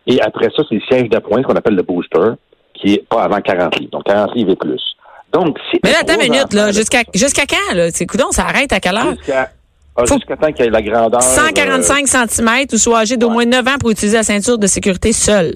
Et 0.07 0.21
après 0.21 0.49
ça, 0.55 0.63
c'est 0.69 0.75
le 0.75 0.81
siège 0.81 1.09
d'appoint 1.09 1.41
qu'on 1.41 1.55
appelle 1.55 1.75
le 1.75 1.83
booster, 1.83 2.33
qui 2.73 2.93
est 2.93 3.07
pas 3.07 3.23
avant 3.23 3.41
40 3.41 3.79
livres, 3.79 3.91
donc 3.91 4.03
40 4.03 4.35
livres 4.35 4.51
et 4.51 4.55
plus. 4.55 4.81
Donc, 5.33 5.57
si 5.71 5.79
Mais 5.83 5.91
là, 5.91 5.97
attends 6.01 6.13
une 6.13 6.31
minute 6.31 6.53
là, 6.53 6.71
jusqu'à 6.71 7.03
quand 7.03 7.75
là? 7.75 7.89
C'est 7.91 8.05
coudon, 8.05 8.31
ça 8.31 8.43
arrête 8.43 8.71
à 8.71 8.79
quelle 8.79 8.95
heure? 8.95 9.15
Jusqu'à 9.17 9.49
ah, 9.97 10.03
jusqu'à 10.05 10.35
temps 10.35 10.51
qu'il 10.51 10.65
y 10.65 10.67
ait 10.67 10.71
la 10.71 10.81
grandeur. 10.81 11.21
euh, 11.21 11.21
145 11.21 12.07
cm 12.07 12.49
ou 12.73 12.77
soit 12.77 12.99
âgé 12.99 13.15
d'au 13.15 13.29
moins 13.29 13.45
9 13.45 13.67
ans 13.67 13.77
pour 13.79 13.91
utiliser 13.91 14.17
la 14.17 14.23
ceinture 14.23 14.57
de 14.57 14.67
sécurité 14.67 15.13
seule. 15.13 15.55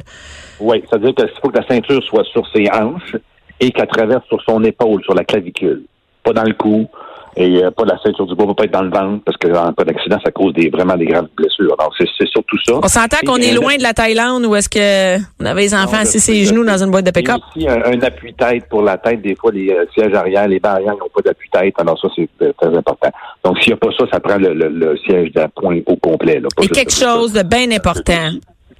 Oui, 0.61 0.81
c'est-à-dire 0.89 1.13
qu'il 1.13 1.29
faut 1.41 1.49
que 1.49 1.57
la 1.57 1.67
ceinture 1.67 2.01
soit 2.03 2.23
sur 2.25 2.47
ses 2.53 2.69
hanches 2.71 3.17
et 3.59 3.69
qu'elle 3.71 3.87
traverse 3.87 4.25
sur 4.27 4.41
son 4.43 4.63
épaule, 4.63 5.03
sur 5.03 5.13
la 5.13 5.25
clavicule. 5.25 5.83
Pas 6.23 6.31
dans 6.31 6.43
le 6.43 6.53
cou 6.53 6.87
et 7.36 7.63
euh, 7.63 7.71
pas 7.71 7.86
la 7.86 7.98
ceinture 8.03 8.25
du 8.27 8.36
bois, 8.36 8.45
va 8.48 8.53
pas 8.53 8.63
être 8.65 8.71
dans 8.71 8.81
le 8.81 8.89
ventre 8.89 9.24
parce 9.25 9.38
que 9.38 9.48
en 9.48 9.71
cas 9.74 9.83
d'accident, 9.83 10.17
ça 10.24 10.31
cause 10.31 10.53
des, 10.53 10.69
vraiment 10.69 10.95
des 10.95 11.05
graves 11.05 11.27
blessures. 11.36 11.75
Donc, 11.77 11.89
c'est 11.98 12.07
c'est 12.17 12.27
surtout 12.29 12.57
ça. 12.65 12.74
On 12.83 12.88
s'entend 12.88 13.17
qu'on 13.25 13.38
est 13.38 13.51
un- 13.51 13.55
loin 13.55 13.75
de 13.77 13.83
la 13.83 13.93
Thaïlande 13.93 14.45
où 14.45 14.55
est-ce 14.55 14.69
que 14.69 15.17
on 15.41 15.45
avait 15.45 15.62
les 15.62 15.74
enfants 15.75 15.98
assis 16.01 16.19
ses 16.19 16.45
genoux 16.45 16.63
dans 16.65 16.81
une 16.83 16.91
boîte 16.91 17.05
de 17.05 17.12
pick-up? 17.12 17.38
aussi 17.55 17.67
un, 17.67 17.81
un 17.83 18.01
appui-tête 18.01 18.65
pour 18.69 18.81
la 18.81 18.98
tête. 18.98 19.21
Des 19.21 19.36
fois, 19.36 19.51
les 19.51 19.69
euh, 19.69 19.86
sièges 19.93 20.13
arrière, 20.13 20.48
les 20.48 20.59
barrières 20.59 20.93
n'ont 20.93 21.09
pas 21.13 21.21
d'appui-tête. 21.24 21.74
Alors 21.77 22.00
ça, 22.00 22.07
c'est 22.15 22.29
euh, 22.41 22.51
très 22.59 22.75
important. 22.75 23.09
Donc, 23.43 23.59
s'il 23.59 23.69
n'y 23.69 23.74
a 23.74 23.77
pas 23.77 23.89
ça, 23.98 24.05
ça 24.12 24.19
prend 24.19 24.38
le, 24.38 24.53
le- 24.53 24.69
le 24.69 24.98
siège 24.98 25.31
d'appoint 25.33 25.79
au 25.86 25.95
complet. 25.98 26.39
Là, 26.39 26.48
pas 26.55 26.63
Et 26.63 26.67
quelque 26.67 26.93
chose 26.93 27.33
de 27.33 27.43
bien 27.43 27.69
important. 27.71 28.31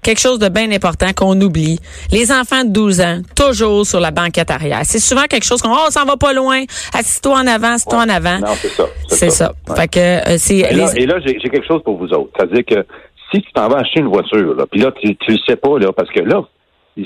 Quelque 0.02 0.20
chose 0.20 0.40
de 0.40 0.48
bien 0.50 0.72
important 0.72 1.08
qu'on 1.16 1.40
oublie. 1.42 1.80
Les 2.12 2.32
enfants 2.32 2.64
de 2.64 2.70
12 2.70 3.02
ans, 3.02 3.22
toujours 3.36 3.86
sur 3.86 4.00
la 4.00 4.12
banquette 4.12 4.50
arrière. 4.52 4.82
C'est 4.84 5.00
souvent 5.00 5.24
quelque 5.30 5.46
chose 5.46 5.62
qu'on, 5.62 5.72
oh, 5.74 5.86
on 5.88 5.92
s'en 5.92 6.06
va 6.06 6.16
pas 6.18 6.34
loin. 6.34 6.64
Assis-toi 6.94 7.34
en 7.38 7.48
avant, 7.48 7.74
assis-toi 7.74 8.00
en 8.06 8.10
avant. 8.10 8.40
Non, 8.40 8.54
c'est 8.56 8.70
ça. 8.70 8.86
C'est 9.08 9.30
ça. 9.30 9.52
Ouais. 9.68 9.76
Fait 9.76 9.88
que, 9.88 10.00
euh, 10.00 10.38
c'est, 10.38 10.58
Et 10.58 10.74
là, 10.74 10.92
les- 10.94 11.02
et 11.04 11.06
là, 11.06 11.16
j'ai 11.26 11.36
quelque 11.38 11.68
chose 11.68 11.82
pour 11.84 11.98
vous 11.98 12.08
autres. 12.14 12.30
C'est-à-dire 12.38 12.64
que 12.66 12.86
si 13.32 13.42
tu 13.42 13.52
t'en 13.54 13.68
vas 13.68 13.78
acheter 13.80 14.00
une 14.00 14.08
voiture, 14.08 14.56
là, 14.56 14.66
puis 14.72 14.80
là, 14.82 14.92
tu, 15.02 15.16
tu 15.18 15.32
le 15.32 15.38
sais 15.48 15.56
pas, 15.56 15.78
là, 15.78 15.92
parce 15.92 16.10
que 16.10 16.22
là, 16.22 16.42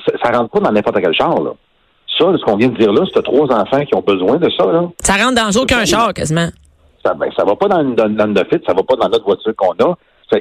ça, 0.06 0.14
ça 0.24 0.38
rentre 0.38 0.52
pas 0.52 0.60
dans 0.60 0.72
n'importe 0.72 1.00
quel 1.02 1.14
char, 1.14 1.42
là. 1.42 1.52
Ça, 2.20 2.26
ce 2.40 2.44
qu'on 2.46 2.58
vient 2.58 2.68
de 2.70 2.78
dire 2.78 2.94
là, 2.94 3.04
c'est 3.12 3.24
trois 3.24 3.52
enfants 3.52 3.84
qui 3.86 3.96
ont 3.96 4.02
besoin 4.06 4.38
de 4.38 4.48
ça, 4.56 4.66
là. 4.68 4.84
ça 5.02 5.14
rentre 5.16 5.34
dans 5.36 5.60
aucun 5.62 5.84
char, 5.84 6.14
quasiment. 6.14 6.48
Ça, 7.04 7.14
ben, 7.16 7.28
ça 7.36 7.44
va 7.44 7.56
pas 7.56 7.68
dans, 7.68 7.84
dans, 7.84 8.08
dans 8.16 8.28
le 8.28 8.46
fit, 8.50 8.64
ça 8.66 8.74
va 8.74 8.84
pas 8.84 8.96
dans 8.96 9.10
notre 9.10 9.26
voiture 9.26 9.52
qu'on 9.58 9.72
a. 9.84 9.98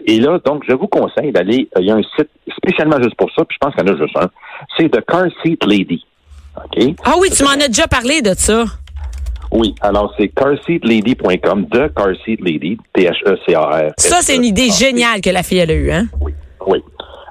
Et 0.07 0.21
là, 0.21 0.39
donc, 0.45 0.63
je 0.69 0.75
vous 0.75 0.89
conseille 0.89 1.33
d'aller, 1.33 1.69
euh, 1.77 1.81
il 1.81 1.87
y 1.87 1.91
a 1.91 1.95
un 1.95 2.03
site 2.17 2.29
spécialement 2.57 3.01
juste 3.03 3.17
pour 3.17 3.31
ça, 3.37 3.45
puis 3.45 3.57
je 3.61 3.67
pense 3.67 3.75
qu'il 3.75 3.87
y 3.87 3.91
en 3.91 3.95
a 3.95 3.99
juste 3.99 4.17
un. 4.17 4.29
C'est 4.77 4.89
The 4.89 5.05
Car 5.07 5.27
Seat 5.43 5.65
Lady. 5.65 6.05
OK? 6.57 6.95
Ah 7.05 7.15
oui, 7.19 7.31
tu 7.31 7.43
m'en 7.45 7.51
as 7.51 7.69
déjà 7.69 7.87
parlé 7.87 8.23
de 8.23 8.35
ça. 8.35 8.65
Oui, 9.53 9.75
alors 9.83 10.15
c'est 10.19 10.29
carseatlady.com, 10.29 11.67
The 11.69 11.95
Car 11.95 12.09
Seat 12.25 12.41
Lady, 12.41 12.79
T-H-E-C-A-R. 12.95 13.93
Ça, 13.99 14.19
c'est 14.23 14.37
une 14.37 14.45
idée 14.45 14.71
géniale 14.71 15.21
que 15.21 15.31
la 15.31 15.43
fille, 15.43 15.59
elle 15.59 15.71
a 15.71 15.75
eue, 15.75 15.91
hein? 15.93 16.07
Oui, 16.21 16.33
oui. 16.67 16.79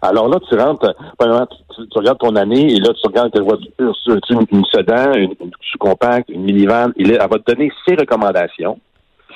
Alors 0.04 0.28
là, 0.30 0.38
tu 0.50 0.56
rentres, 0.56 0.86
euh, 0.86 0.94
premièrement, 1.18 1.48
tu, 1.76 1.82
regardes 1.96 2.20
ton 2.20 2.36
année 2.36 2.74
et 2.74 2.80
là, 2.80 2.90
tu 2.94 3.08
regardes 3.08 3.32
quelle 3.32 3.44
voiture, 3.44 3.70
tu, 3.78 4.12
tu- 4.28 4.34
une, 4.34 4.46
une 4.52 4.66
sedan, 4.66 5.14
une, 5.14 5.34
une 5.40 5.52
sous-compacte, 5.72 6.30
une 6.30 6.44
minivan, 6.44 6.92
et 6.96 7.04
là, 7.04 7.20
elle 7.24 7.30
va 7.30 7.38
te 7.38 7.52
donner 7.52 7.72
ses 7.88 7.96
recommandations, 7.96 8.80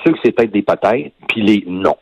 ceux 0.04 0.12
que 0.12 0.18
c'est 0.24 0.32
peut-être 0.32 0.52
des 0.52 0.62
peut-être, 0.62 1.12
puis 1.28 1.42
les 1.42 1.64
non. 1.66 1.96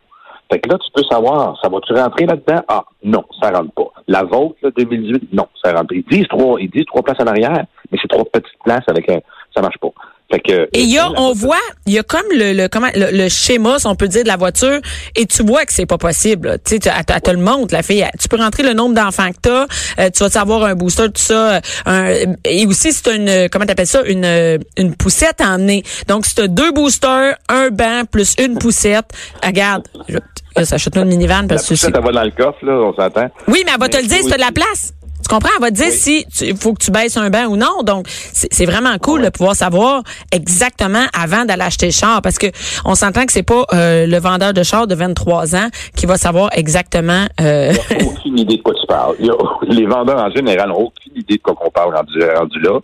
Fait 0.50 0.60
que 0.60 0.68
là, 0.68 0.78
tu 0.78 0.90
peux 0.94 1.02
savoir, 1.10 1.58
ça 1.62 1.68
va-tu 1.68 1.92
rentrer 1.94 2.26
là-dedans? 2.26 2.62
Ah, 2.68 2.84
non, 3.02 3.24
ça 3.40 3.50
rentre 3.50 3.72
pas. 3.72 3.90
La 4.08 4.22
vôtre, 4.22 4.56
là, 4.62 4.70
2018, 4.76 5.32
non, 5.32 5.46
ça 5.62 5.72
rentre. 5.72 5.94
Ils 5.94 6.04
disent 6.04 6.28
trois, 6.28 6.60
ils 6.60 6.70
disent 6.70 6.84
trois 6.86 7.02
places 7.02 7.20
en 7.20 7.26
arrière, 7.26 7.64
mais 7.90 7.98
c'est 8.00 8.08
trois 8.08 8.24
petites 8.24 8.58
places 8.64 8.84
avec 8.86 9.08
un, 9.10 9.20
ça 9.54 9.62
marche 9.62 9.78
pas. 9.78 9.88
Fait 10.30 10.40
que, 10.40 10.62
Et 10.72 10.80
il 10.80 10.90
y 10.90 10.98
a, 10.98 11.02
la 11.02 11.10
on 11.20 11.32
voiture- 11.32 11.34
voit, 11.46 11.56
il 11.86 11.92
y 11.92 11.98
a 11.98 12.02
comme 12.02 12.24
le, 12.32 12.54
le 12.54 12.68
comment 12.68 12.88
le, 12.94 13.10
le 13.16 13.28
schéma, 13.28 13.78
si 13.78 13.86
on 13.86 13.94
peut 13.94 14.08
dire, 14.08 14.22
de 14.22 14.28
la 14.28 14.38
voiture, 14.38 14.80
et 15.14 15.26
tu 15.26 15.42
vois 15.44 15.64
que 15.66 15.72
c'est 15.72 15.84
pas 15.86 15.98
possible. 15.98 16.48
là. 16.48 16.58
Tu 16.58 16.62
sais, 16.74 16.78
tu- 16.78 16.88
elle, 16.88 17.20
te- 17.20 17.30
le 17.30 17.36
montre, 17.36 17.74
la 17.74 17.82
fille. 17.82 18.04
Tu 18.18 18.28
peux 18.28 18.38
rentrer 18.38 18.62
le 18.62 18.72
nombre 18.72 18.94
d'enfants 18.94 19.30
que 19.30 19.36
t'as, 19.42 19.66
euh, 20.02 20.10
tu 20.10 20.20
vas 20.24 20.30
savoir 20.30 20.64
un 20.64 20.74
booster, 20.74 21.04
tout 21.06 21.20
ça. 21.22 21.56
euh, 21.56 21.60
un- 21.86 22.34
et 22.46 22.66
aussi, 22.66 22.92
c'est 22.92 23.14
une, 23.14 23.48
comment 23.50 23.66
t'appelles 23.66 23.86
ça, 23.86 24.02
une, 24.06 24.24
euh, 24.24 24.58
une 24.78 24.94
poussette 24.96 25.40
à 25.42 25.50
emmener. 25.54 25.82
Donc, 26.08 26.24
si 26.26 26.34
t'as 26.34 26.46
deux 26.48 26.72
boosters, 26.72 27.36
un 27.50 27.68
banc 27.68 28.02
plus 28.10 28.34
une 28.38 28.58
poussette, 28.58 29.06
ah, 29.42 29.48
regarde, 29.48 29.84
je- 30.08 30.14
là, 30.56 30.64
ça 30.64 30.76
achète 30.76 30.96
une 30.96 31.04
minivan 31.04 31.42
La 31.42 31.48
parce 31.48 31.68
que 31.68 31.76
c'est. 31.76 31.88
poussette, 31.88 31.96
elle 31.98 32.04
va 32.04 32.12
dans 32.12 32.24
le 32.24 32.30
coffre, 32.30 32.64
là, 32.64 32.72
on 32.72 32.94
s'entend. 32.94 33.28
Oui, 33.48 33.62
mais 33.66 33.72
elle 33.74 33.80
va 33.80 33.88
te 33.90 33.98
le 33.98 34.04
dire 34.08 34.18
si 34.22 34.28
t'as 34.30 34.36
de 34.36 34.40
la 34.40 34.52
place. 34.52 34.94
Tu 35.26 35.32
comprends? 35.34 35.48
Elle 35.56 35.62
va 35.62 35.70
te 35.70 35.76
dire 35.76 35.90
si 35.90 36.26
il 36.42 36.56
faut 36.56 36.74
que 36.74 36.84
tu 36.84 36.90
baisses 36.90 37.16
un 37.16 37.30
banc 37.30 37.46
ou 37.48 37.56
non. 37.56 37.82
Donc, 37.82 38.06
c'est 38.08 38.66
vraiment 38.66 38.96
cool 39.00 39.22
de 39.22 39.30
pouvoir 39.30 39.54
savoir 39.56 40.02
exactement 40.32 41.04
avant 41.18 41.44
d'aller 41.46 41.62
acheter 41.62 41.86
le 41.86 41.92
char 41.92 42.20
parce 42.22 42.36
que 42.38 42.46
on 42.84 42.94
s'entend 42.94 43.24
que 43.24 43.32
c'est 43.32 43.42
pas 43.42 43.64
euh, 43.72 44.06
le 44.06 44.18
vendeur 44.18 44.52
de 44.52 44.62
char 44.62 44.86
de 44.86 44.94
23 44.94 45.56
ans 45.56 45.68
qui 45.96 46.04
va 46.06 46.16
savoir 46.18 46.50
exactement. 46.52 47.24
euh, 47.40 47.72
Il 47.90 47.96
n'y 47.96 48.02
a 48.02 48.06
aucune 48.12 48.38
idée 48.38 48.56
de 48.58 48.62
quoi 48.62 48.74
tu 48.74 48.86
parles. 48.86 49.16
A- 49.22 49.64
les 49.72 49.86
vendeurs 49.86 50.18
en 50.18 50.30
général 50.30 50.68
n'ont 50.68 50.76
aucune 50.92 51.12
idée 51.16 51.36
de 51.36 51.42
quoi 51.42 51.54
qu'on 51.54 51.70
parle 51.70 51.94
rendu, 51.96 52.18
rendu 52.36 52.60
là. 52.60 52.78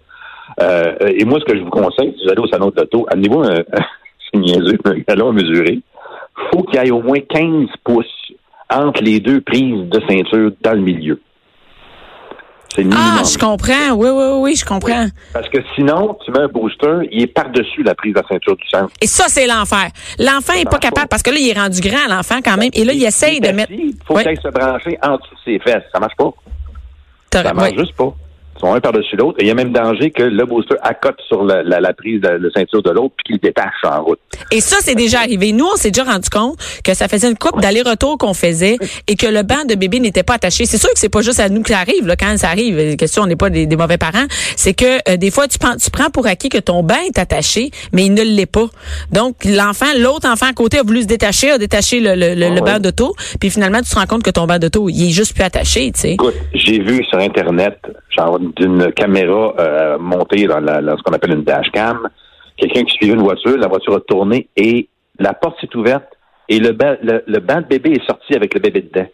Euh, 0.63 0.95
et 1.17 1.25
moi, 1.25 1.39
ce 1.41 1.45
que 1.45 1.59
je 1.59 1.63
vous 1.63 1.71
conseille, 1.71 2.15
si 2.19 2.25
vous 2.25 2.31
allez 2.31 2.41
au 2.41 2.49
salon 2.49 2.69
de 2.71 2.77
l'auto, 2.81 3.07
amenez-vous 3.11 3.41
un, 3.43 3.55
c'est 4.33 4.39
niaiseux, 4.39 4.79
un 4.85 4.95
galon 5.07 5.29
à 5.31 5.33
mesurer. 5.33 5.81
faut 6.51 6.63
qu'il 6.65 6.83
y 6.83 6.87
ait 6.87 6.91
au 6.91 7.03
moins 7.03 7.21
15 7.21 7.69
pouces 7.85 8.07
entre 8.73 9.03
les 9.03 9.21
deux 9.21 9.41
prises 9.41 9.89
de 9.91 10.01
ceinture 10.09 10.53
dans 10.63 10.73
le 10.73 10.81
milieu. 10.81 11.21
C'est 12.75 12.83
le 12.85 12.91
ah, 12.95 13.23
je 13.25 13.37
comprends. 13.37 13.91
Oui, 13.97 14.09
oui, 14.11 14.25
oui, 14.33 14.39
oui, 14.41 14.55
je 14.57 14.65
comprends. 14.65 15.07
Parce 15.33 15.49
que 15.49 15.59
sinon, 15.75 16.17
tu 16.25 16.31
mets 16.31 16.39
un 16.41 16.47
booster, 16.49 17.09
il 17.11 17.23
est 17.23 17.27
par-dessus 17.27 17.83
la 17.83 17.95
prise 17.97 18.15
de 18.15 18.23
ceinture 18.29 18.57
du 18.57 18.69
centre. 18.69 18.93
Et 19.01 19.07
ça, 19.09 19.25
c'est 19.29 19.47
l'enfer. 19.47 19.89
L'enfant 20.19 20.53
est 20.55 20.71
pas 20.71 20.79
capable 20.79 21.09
parce 21.09 21.23
que 21.23 21.31
là, 21.31 21.37
il 21.41 21.49
est 21.51 21.59
rendu 21.59 21.81
grand, 21.81 22.07
l'enfant 22.09 22.39
quand 22.45 22.57
même. 22.57 22.71
Et 22.75 22.85
là, 22.85 22.93
il 22.93 23.05
essaye 23.05 23.41
de 23.41 23.49
mettre. 23.49 23.73
Il 23.73 23.95
faut 24.07 24.15
Ouais. 24.15 24.23
qu'il 24.25 24.41
se 24.41 24.49
brancher 24.49 24.97
en 25.03 25.17
dessous 25.17 25.35
de 25.35 25.41
ses 25.45 25.59
fesses. 25.59 25.83
Ça 25.93 25.99
marche 25.99 26.15
pas. 26.17 26.31
Ça 27.33 27.53
marche 27.53 27.75
juste 27.77 27.95
pas. 27.97 28.13
Ils 28.57 28.61
sont 28.61 28.75
un 28.75 28.81
par-dessus 28.81 29.17
l'autre. 29.17 29.39
Et 29.41 29.45
il 29.45 29.49
y 29.49 29.51
a 29.51 29.55
même 29.55 29.73
danger 29.73 30.11
que 30.11 30.23
le 30.23 30.45
booster 30.45 30.75
accote 30.83 31.19
sur 31.27 31.43
la, 31.45 31.63
la, 31.63 31.81
la 31.81 31.93
prise 31.95 32.21
de 32.21 32.29
la 32.29 32.51
ceinture 32.55 32.83
de 32.83 32.91
l'autre 32.91 33.15
puis 33.17 33.35
qu'il 33.35 33.39
détache 33.39 33.73
en 33.85 34.03
route. 34.05 34.21
Et 34.53 34.61
ça, 34.61 34.77
c'est 34.81 34.95
déjà 34.95 35.21
arrivé. 35.21 35.53
Nous, 35.53 35.65
on 35.65 35.77
s'est 35.77 35.91
déjà 35.91 36.05
rendu 36.05 36.29
compte 36.29 36.57
que 36.83 36.95
ça 36.95 37.09
faisait 37.09 37.29
une 37.29 37.37
coupe 37.37 37.61
d'aller-retour 37.61 38.19
qu'on 38.19 38.35
faisait 38.35 38.77
et 39.07 39.17
que 39.17 39.27
le 39.27 39.43
banc 39.43 39.65
de 39.69 39.75
bébé 39.75 40.01
n'était 40.01 40.23
pas 40.23 40.35
attaché. 40.35 40.67
C'est 40.67 40.79
sûr 40.79 40.91
que 40.91 40.99
c'est 40.99 41.09
pas 41.09 41.23
juste 41.23 41.41
à 41.41 41.49
nous 41.49 41.63
que 41.63 41.71
ça 41.71 41.79
arrive, 41.79 42.07
là, 42.07 42.17
quand 42.17 42.37
ça 42.37 42.49
arrive. 42.49 42.97
Question, 42.97 43.23
on 43.23 43.27
n'est 43.27 43.37
pas 43.37 43.51
des, 43.51 43.67
des 43.67 43.77
mauvais 43.77 43.99
parents. 43.99 44.27
C'est 44.57 44.75
que 44.75 44.99
euh, 45.09 45.17
des 45.17 45.31
fois, 45.31 45.47
tu 45.47 45.59
prends, 45.59 45.77
tu 45.77 45.91
prends 45.91 46.11
pour 46.11 46.27
acquis 46.27 46.49
que 46.49 46.59
ton 46.59 46.83
banc 46.83 46.99
est 47.07 47.19
attaché, 47.19 47.71
mais 47.93 48.07
il 48.07 48.15
ne 48.15 48.23
l'est 48.23 48.47
pas. 48.47 48.67
Donc, 49.13 49.37
l'enfant, 49.45 49.87
l'autre 49.99 50.29
enfant 50.29 50.47
à 50.47 50.53
côté 50.53 50.79
a 50.79 50.83
voulu 50.83 51.03
se 51.03 51.07
détacher, 51.07 51.51
a 51.51 51.59
détaché 51.59 52.01
le, 52.01 52.15
le, 52.15 52.35
le, 52.35 52.61
banc 52.61 52.79
d'auto, 52.81 53.15
puis 53.39 53.51
finalement, 53.51 53.79
tu 53.79 53.91
te 53.91 53.95
rends 53.95 54.07
compte 54.07 54.23
que 54.23 54.31
ton 54.31 54.47
banc 54.47 54.59
d'auto, 54.59 54.89
il 54.89 55.09
est 55.09 55.11
juste 55.11 55.35
plus 55.35 55.45
attaché, 55.45 55.93
tu 55.93 56.01
sais. 56.01 56.13
Écoute, 56.13 56.35
j'ai 56.55 56.81
vu 56.81 57.05
sur 57.05 57.19
Internet, 57.19 57.79
genre 58.17 58.39
d'une 58.39 58.93
caméra 58.93 59.55
euh, 59.59 59.99
montée 59.99 60.47
dans, 60.47 60.61
la, 60.61 60.83
dans 60.83 60.97
ce 60.97 61.03
qu'on 61.03 61.13
appelle 61.13 61.33
une 61.33 61.45
dashcam, 61.45 62.09
quelqu'un 62.61 62.85
qui 62.85 62.95
suivait 62.95 63.15
une 63.15 63.23
voiture, 63.23 63.57
la 63.57 63.69
voiture 63.69 63.95
a 63.95 64.01
tourné 64.01 64.49
et 64.57 64.89
la 65.19 65.33
porte 65.33 65.61
s'est 65.61 65.75
ouverte 65.77 66.07
et 66.49 66.59
le, 66.59 66.73
ba- 66.73 66.97
le, 67.03 67.23
le 67.27 67.39
banc 67.41 67.61
de 67.61 67.67
bébé 67.67 67.93
est 67.93 68.07
sorti 68.07 68.35
avec 68.35 68.55
le 68.55 68.61
bébé 68.61 68.83
dedans. 68.83 69.07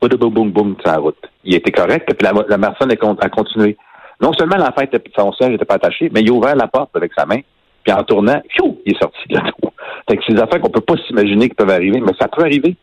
Boum, 0.00 0.10
boum, 0.18 0.30
boum, 0.32 0.50
boum, 0.50 0.76
sur 0.82 0.90
la 0.92 0.98
route. 0.98 1.22
Il 1.44 1.54
était 1.54 1.70
correct, 1.70 2.12
puis 2.12 2.26
la, 2.26 2.32
la 2.48 2.58
personne 2.58 2.90
a, 2.92 2.96
con- 2.96 3.16
a 3.20 3.28
continué. 3.28 3.76
Non 4.20 4.32
seulement 4.32 4.56
l'enfant 4.56 4.82
était, 4.82 5.00
son 5.16 5.32
siège 5.32 5.50
n'était 5.50 5.64
pas 5.64 5.74
attaché, 5.74 6.10
mais 6.12 6.20
il 6.20 6.30
a 6.30 6.32
ouvert 6.32 6.56
la 6.56 6.66
porte 6.68 6.90
avec 6.94 7.12
sa 7.16 7.24
main, 7.26 7.40
puis 7.84 7.92
en 7.92 8.02
tournant, 8.02 8.40
pfiou, 8.48 8.80
il 8.84 8.94
est 8.94 8.98
sorti 9.00 9.18
de 9.28 9.36
l'auto. 9.36 9.72
Fait 10.08 10.16
que 10.16 10.22
c'est 10.26 10.34
des 10.34 10.40
affaires 10.40 10.60
qu'on 10.60 10.70
peut 10.70 10.80
pas 10.80 10.94
s'imaginer 11.06 11.48
qui 11.48 11.54
peuvent 11.54 11.70
arriver, 11.70 12.00
mais 12.00 12.12
ça 12.20 12.28
peut 12.28 12.42
arriver. 12.42 12.76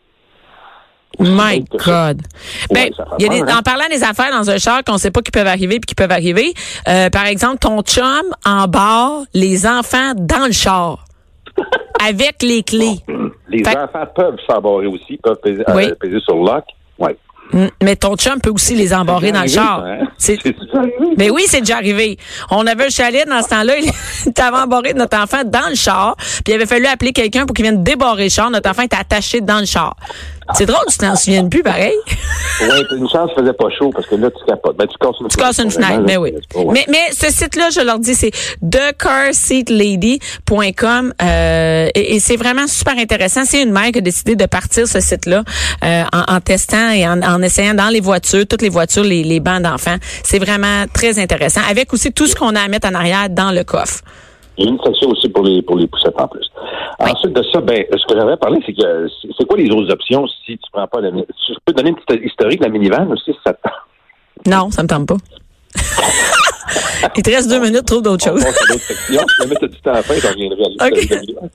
My. 1.18 1.64
God. 1.84 2.22
Ben, 2.70 2.84
Ouais, 2.84 2.90
y 3.18 3.24
a 3.26 3.28
des- 3.28 3.40
hein? 3.40 3.58
en 3.58 3.62
parlant 3.62 3.84
des 3.90 4.02
affaires 4.02 4.30
dans 4.32 4.48
un 4.48 4.58
char 4.58 4.82
qu'on 4.84 4.96
sait 4.96 5.10
pas 5.10 5.20
qui 5.22 5.30
peuvent 5.30 5.46
arriver 5.46 5.80
puis 5.80 5.86
qui 5.88 5.94
peuvent 5.94 6.12
arriver, 6.12 6.54
euh, 6.88 7.10
par 7.10 7.26
exemple, 7.26 7.58
ton 7.58 7.82
chum 7.82 8.22
embarre 8.46 9.22
les 9.34 9.66
enfants 9.66 10.12
dans 10.16 10.46
le 10.46 10.52
char 10.52 11.04
avec 12.06 12.42
les 12.42 12.62
clés. 12.62 13.00
Les 13.48 13.64
Fait- 13.64 13.76
enfants 13.76 14.06
peuvent 14.14 14.36
s'embarrer 14.48 14.86
aussi, 14.86 15.18
peuvent 15.22 15.36
peser, 15.42 15.62
euh, 15.68 15.94
peser 16.00 16.20
sur 16.20 16.36
le 16.36 16.46
lock. 16.46 16.64
Ouais. 16.98 17.16
Mm, 17.52 17.66
Mais 17.82 17.96
ton 17.96 18.14
chum 18.16 18.40
peut 18.40 18.50
aussi 18.50 18.76
les 18.76 18.94
embarrer 18.94 19.32
dans 19.32 19.42
le 19.42 19.48
char. 19.48 19.84
hein? 19.84 20.06
C'est- 20.16 20.38
C'est 20.42 20.52
déjà 20.56 20.78
arrivé. 20.78 21.14
Mais 21.18 21.30
oui, 21.30 21.42
c'est 21.48 21.60
déjà 21.60 21.76
arrivé. 21.78 22.16
On 22.50 22.64
avait 22.66 22.86
un 22.86 22.90
chalet 22.90 23.26
dans 23.28 23.42
ce 23.42 23.48
temps-là. 23.48 23.74
Il 24.26 24.32
t'avait 24.34 24.56
embarré 24.58 24.94
notre 24.94 25.18
enfant 25.18 25.42
dans 25.44 25.68
le 25.68 25.74
char. 25.74 26.14
Puis 26.16 26.44
il 26.48 26.54
avait 26.54 26.66
fallu 26.66 26.86
appeler 26.86 27.12
quelqu'un 27.12 27.44
pour 27.46 27.54
qu'il 27.54 27.64
vienne 27.64 27.82
débarrer 27.82 28.24
le 28.24 28.30
char. 28.30 28.50
Notre 28.50 28.70
enfant 28.70 28.82
était 28.82 28.96
attaché 28.96 29.40
dans 29.40 29.58
le 29.58 29.66
char. 29.66 29.96
C'est 30.54 30.66
drôle, 30.66 30.84
tu 30.90 30.98
t'en 30.98 31.16
souviens 31.16 31.48
plus, 31.48 31.62
pareil. 31.62 31.94
Ouais, 32.60 32.68
t'as 32.90 32.96
une 32.96 33.08
chance, 33.08 33.30
faisait 33.34 33.54
pas 33.54 33.68
chaud 33.78 33.88
parce 33.90 34.06
que 34.06 34.16
là, 34.16 34.28
tu 34.30 34.44
capotes. 34.46 34.76
Ben, 34.76 34.86
tu 34.86 34.98
casses 34.98 35.16
une 35.18 35.28
Tu 35.28 35.36
casses 35.38 35.58
une 35.60 35.70
fenêtre, 35.70 36.02
mais 36.06 36.18
oui. 36.18 36.34
Mais, 36.70 36.84
mais 36.88 37.10
ce 37.10 37.30
site-là, 37.32 37.70
je 37.74 37.80
leur 37.80 37.98
dis, 37.98 38.14
c'est 38.14 38.30
thecarseatlady.com 38.70 41.14
euh, 41.22 41.88
et, 41.94 42.16
et 42.16 42.20
c'est 42.20 42.36
vraiment 42.36 42.66
super 42.66 42.98
intéressant. 42.98 43.44
C'est 43.46 43.62
une 43.62 43.72
mère 43.72 43.90
qui 43.92 43.98
a 43.98 44.02
décidé 44.02 44.36
de 44.36 44.44
partir 44.44 44.86
ce 44.86 45.00
site-là 45.00 45.42
euh, 45.84 46.02
en, 46.12 46.34
en 46.34 46.40
testant 46.40 46.90
et 46.90 47.08
en, 47.08 47.22
en 47.22 47.40
essayant 47.42 47.72
dans 47.72 47.88
les 47.88 48.00
voitures, 48.00 48.46
toutes 48.46 48.60
les 48.62 48.68
voitures, 48.68 49.04
les, 49.04 49.24
les 49.24 49.40
bancs 49.40 49.62
d'enfants. 49.62 49.96
C'est 50.22 50.38
vraiment 50.38 50.84
très 50.92 51.18
intéressant. 51.18 51.62
Avec 51.70 51.94
aussi 51.94 52.12
tout 52.12 52.26
ce 52.26 52.34
qu'on 52.34 52.54
a 52.56 52.60
à 52.60 52.68
mettre 52.68 52.86
en 52.88 52.94
arrière 52.94 53.30
dans 53.30 53.52
le 53.52 53.64
coffre. 53.64 54.00
Il 54.60 54.66
y 54.66 54.68
a 54.68 54.72
une 54.72 54.80
section 54.84 55.08
aussi 55.08 55.26
pour 55.30 55.42
les, 55.42 55.62
pour 55.62 55.76
les 55.78 55.86
poussettes 55.86 56.20
en 56.20 56.28
plus. 56.28 56.46
Ensuite 56.98 57.32
de 57.32 57.42
ça, 57.50 57.60
ben, 57.62 57.82
ce 57.90 58.06
que 58.12 58.20
j'avais 58.20 58.36
parlé, 58.36 58.58
c'est 58.66 58.74
que 58.74 59.06
c'est 59.38 59.46
quoi 59.46 59.56
les 59.56 59.70
autres 59.70 59.90
options 59.90 60.26
si 60.44 60.58
tu 60.58 60.70
prends 60.70 60.86
pas 60.86 61.00
la 61.00 61.08
Je 61.10 61.54
peux 61.64 61.72
te 61.72 61.78
donner 61.78 61.90
une 61.90 61.96
petite 61.96 62.26
historique 62.26 62.60
de 62.60 62.66
la 62.66 62.70
minivan 62.70 63.10
aussi, 63.10 63.32
si 63.32 63.38
ça 63.44 63.54
te 63.54 63.62
tente? 63.62 63.72
Non, 64.46 64.70
ça 64.70 64.82
me 64.82 64.88
tente 64.88 65.06
pas. 65.08 65.16
Il 67.16 67.22
te 67.22 67.30
reste 67.30 67.48
deux 67.48 67.60
minutes, 67.60 67.86
trouve 67.86 68.02
d'autres 68.02 68.24
choses. 68.24 68.40
Si 68.44 69.14
jamais 69.14 69.54
t'as 69.58 69.66
du 69.66 69.80
temps 69.80 69.92
à 69.92 70.02
faire, 70.02 70.16
je 70.20 70.28
reviendrai 70.28 70.62
à 70.78 70.86
Ok. 70.86 70.94
l'historique 70.96 71.08
de 71.10 71.14
la 71.14 71.20
minivan. 71.22 71.50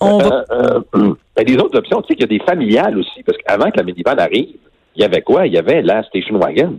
On 0.00 0.18
va- 0.18 0.44
Euh, 0.50 0.80
euh, 0.96 1.14
ben, 1.36 1.46
les 1.46 1.56
autres 1.56 1.78
options, 1.78 2.02
tu 2.02 2.08
sais 2.08 2.14
qu'il 2.14 2.30
y 2.30 2.34
a 2.34 2.38
des 2.38 2.44
familiales 2.44 2.98
aussi, 2.98 3.22
parce 3.24 3.38
qu'avant 3.38 3.70
que 3.70 3.78
la 3.78 3.82
minivan 3.84 4.16
arrive, 4.18 4.48
il 4.96 5.02
y 5.02 5.04
avait 5.04 5.22
quoi? 5.22 5.46
Il 5.46 5.54
y 5.54 5.58
avait 5.58 5.80
la 5.82 6.02
station 6.04 6.36
wagon 6.38 6.78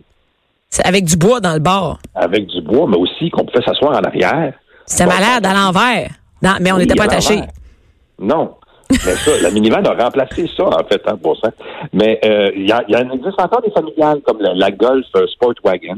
C'est 0.69 0.85
avec 0.85 1.05
du 1.05 1.17
bois 1.17 1.39
dans 1.39 1.53
le 1.53 1.59
bord. 1.59 1.97
avec 2.13 2.45
du 2.47 2.61
bois, 2.61 2.85
mais 2.87 2.97
aussi 2.97 3.29
qu'on 3.31 3.45
pouvait 3.45 3.63
s'asseoir 3.65 3.91
en 3.97 4.03
arrière. 4.03 4.53
C'était 4.85 5.05
Bon, 5.05 5.11
malade 5.11 5.45
à 5.45 5.53
l'envers. 5.53 6.09
Dans- 6.41 6.57
mais 6.59 6.71
on 6.71 6.75
Oui, 6.75 6.81
n'était 6.81 6.95
pas 6.95 7.03
attachés. 7.05 7.41
Non. 8.19 8.55
Mais 8.89 9.15
ça, 9.15 9.31
la 9.41 9.51
minivan 9.51 9.83
a 9.85 10.03
remplacé 10.03 10.49
ça, 10.57 10.65
en 10.65 10.83
fait, 10.85 11.01
hein, 11.05 11.17
pour 11.21 11.37
ça. 11.39 11.49
Mais 11.93 12.19
euh, 12.25 12.51
il 12.55 12.67
y, 12.67 12.71
a- 12.73 12.83
y 12.89 12.95
en 12.95 13.09
existe 13.11 13.39
encore 13.39 13.61
des 13.61 13.71
familiales, 13.71 14.19
comme 14.25 14.41
la, 14.41 14.53
la 14.53 14.69
Golf 14.71 15.05
euh, 15.15 15.25
Sport 15.27 15.53
Wagon. 15.63 15.95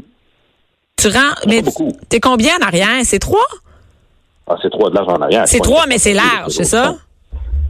Tu 0.96 1.08
rends, 1.08 1.34
mais 1.48 1.62
t'es 2.08 2.20
combien 2.20 2.52
en 2.62 2.66
arrière? 2.66 2.88
C'est 3.02 3.18
trois? 3.18 3.44
Ah, 4.46 4.54
c'est 4.62 4.70
trois 4.70 4.90
de 4.90 4.94
large 4.94 5.08
en 5.08 5.20
arrière. 5.22 5.42
C'est 5.48 5.58
trois, 5.58 5.86
mais 5.88 5.98
c'est 5.98 6.12
large, 6.14 6.50
c'est 6.50 6.64
ça? 6.64 6.94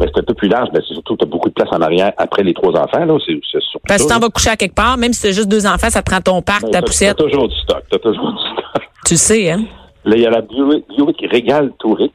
Mais 0.00 0.06
c'est 0.12 0.21
un 0.21 0.25
peu 0.25 0.35
plus 0.35 0.49
large, 0.49 0.68
mais 0.75 0.80
c'est 0.87 0.92
surtout 0.92 1.14
que 1.14 1.21
tu 1.21 1.25
as 1.25 1.30
beaucoup 1.30 1.49
de 1.49 1.54
place 1.54 1.68
en 1.71 1.80
arrière 1.80 2.12
après 2.18 2.42
les 2.42 2.52
trois 2.52 2.73
enfants. 2.73 3.04
Là, 3.04 3.16
c'est, 3.25 3.40
c'est 3.50 3.61
Parce 3.88 4.02
que 4.02 4.09
t'en 4.09 4.18
vas 4.18 4.28
coucher 4.28 4.50
à 4.50 4.56
quelque 4.56 4.75
part, 4.75 4.99
même 4.99 5.12
si 5.12 5.23
t'as 5.23 5.30
juste 5.30 5.49
deux 5.49 5.66
enfants, 5.66 5.88
ça 5.88 6.02
te 6.02 6.11
prend 6.11 6.21
ton 6.21 6.42
parc, 6.42 6.62
Ben, 6.64 6.71
ta 6.73 6.83
poussette. 6.83 7.16
T'as 7.16 7.25
toujours 7.25 7.49
du 7.49 7.54
stock. 7.61 7.83
T'as 7.90 7.99
toujours 7.99 8.33
du 8.33 8.38
stock. 8.40 8.83
Tu 9.06 9.16
sais, 9.16 9.52
hein? 9.52 9.64
Là, 10.04 10.16
il 10.16 10.23
y 10.23 10.26
a 10.26 10.30
la 10.30 10.40
Buick, 10.42 10.84
Buick 10.96 11.32
Regal 11.32 11.73
Tourix. 11.78 12.12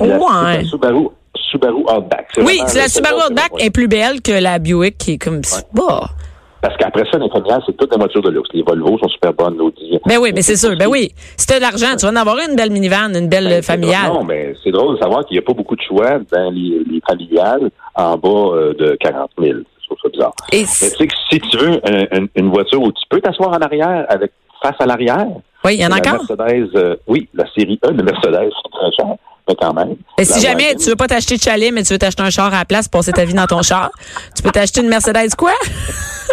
La- 0.00 0.18
Ouais. 0.18 0.62
la 0.62 0.64
Subaru, 0.64 1.08
Subaru 1.50 1.82
Outback. 1.82 2.28
Oui, 2.38 2.60
la 2.74 2.88
Subaru 2.88 3.14
Outback 3.28 3.54
ouais. 3.54 3.66
est 3.66 3.70
plus 3.70 3.88
belle 3.88 4.20
que 4.22 4.32
la 4.32 4.58
Buick 4.58 4.98
qui 4.98 5.12
est 5.12 5.18
comme... 5.18 5.40
Bah. 5.74 6.08
Parce 6.60 6.76
qu'après 6.76 7.02
ça, 7.10 7.18
les 7.18 7.28
c'est 7.66 7.76
toutes 7.76 7.90
des 7.90 7.96
voitures 7.96 8.22
de 8.22 8.30
luxe. 8.30 8.48
Les 8.54 8.62
Volvo 8.62 8.96
sont 8.98 9.08
super 9.08 9.32
bonnes, 9.32 9.56
l'Audi. 9.56 9.98
Ben 10.06 10.18
oui, 10.20 10.30
mais 10.32 10.42
c'est 10.42 10.56
sûr. 10.56 10.76
Ben 10.76 10.86
oui. 10.86 11.12
Si 11.36 11.44
t'as 11.44 11.56
de 11.56 11.60
l'argent, 11.62 11.96
tu 11.98 12.06
vas 12.06 12.12
en 12.12 12.16
avoir 12.16 12.36
une 12.48 12.54
belle 12.54 12.70
minivan, 12.70 13.12
une 13.16 13.28
belle 13.28 13.48
Ben, 13.48 13.62
familiale. 13.62 14.06
drôle, 14.06 14.18
Non, 14.20 14.24
mais 14.24 14.54
c'est 14.62 14.70
drôle 14.70 14.94
de 14.96 15.00
savoir 15.02 15.24
qu'il 15.26 15.34
n'y 15.34 15.38
a 15.40 15.42
pas 15.42 15.54
beaucoup 15.54 15.74
de 15.74 15.82
choix 15.82 16.20
dans 16.30 16.50
les, 16.52 16.82
les 16.88 17.00
familiales 17.04 17.68
en 17.96 18.16
bas 18.16 18.28
euh, 18.54 18.74
de 18.74 18.96
40 19.00 19.30
000. 19.40 19.58
Je 19.80 19.86
trouve 19.86 19.98
ça 20.04 20.08
bizarre. 20.08 20.32
Et 20.52 20.60
Mais 20.60 20.64
tu 20.64 20.96
sais 20.96 21.06
que 21.08 21.14
si 21.32 21.40
tu 21.40 21.56
veux 21.58 21.80
un- 21.84 22.22
un- 22.22 22.26
une 22.36 22.50
voiture 22.50 22.80
où 22.80 22.92
tu 22.92 23.02
peux 23.10 23.20
t'asseoir 23.20 23.50
en 23.50 23.58
arrière 23.60 24.06
avec 24.08 24.30
face 24.62 24.76
à 24.78 24.86
l'arrière. 24.86 25.26
Oui, 25.64 25.74
il 25.74 25.80
y 25.80 25.84
en 25.84 25.90
a 25.90 25.90
la 25.90 25.96
encore? 25.98 26.24
Mercedes, 26.28 26.70
euh, 26.74 26.96
oui, 27.06 27.28
la 27.34 27.46
série 27.52 27.78
E 27.84 27.92
de 27.92 28.02
Mercedes, 28.02 28.50
c'est 28.62 28.70
très 28.70 28.92
cher, 28.92 29.14
mais 29.48 29.54
quand 29.60 29.72
même. 29.74 29.96
Et 30.18 30.24
si 30.24 30.40
jamais 30.40 30.74
tu 30.76 30.88
veux 30.90 30.96
pas 30.96 31.08
t'acheter 31.08 31.36
de 31.36 31.42
chalet, 31.42 31.72
mais 31.72 31.82
tu 31.82 31.92
veux 31.92 31.98
t'acheter 31.98 32.22
un 32.22 32.30
char 32.30 32.46
à 32.54 32.58
la 32.58 32.64
place, 32.64 32.88
passer 32.88 33.12
ta 33.12 33.24
vie 33.24 33.34
dans 33.34 33.46
ton 33.46 33.62
char, 33.62 33.90
tu 34.36 34.42
peux 34.42 34.50
t'acheter 34.50 34.80
une 34.80 34.88
Mercedes 34.88 35.34
quoi? 35.36 35.52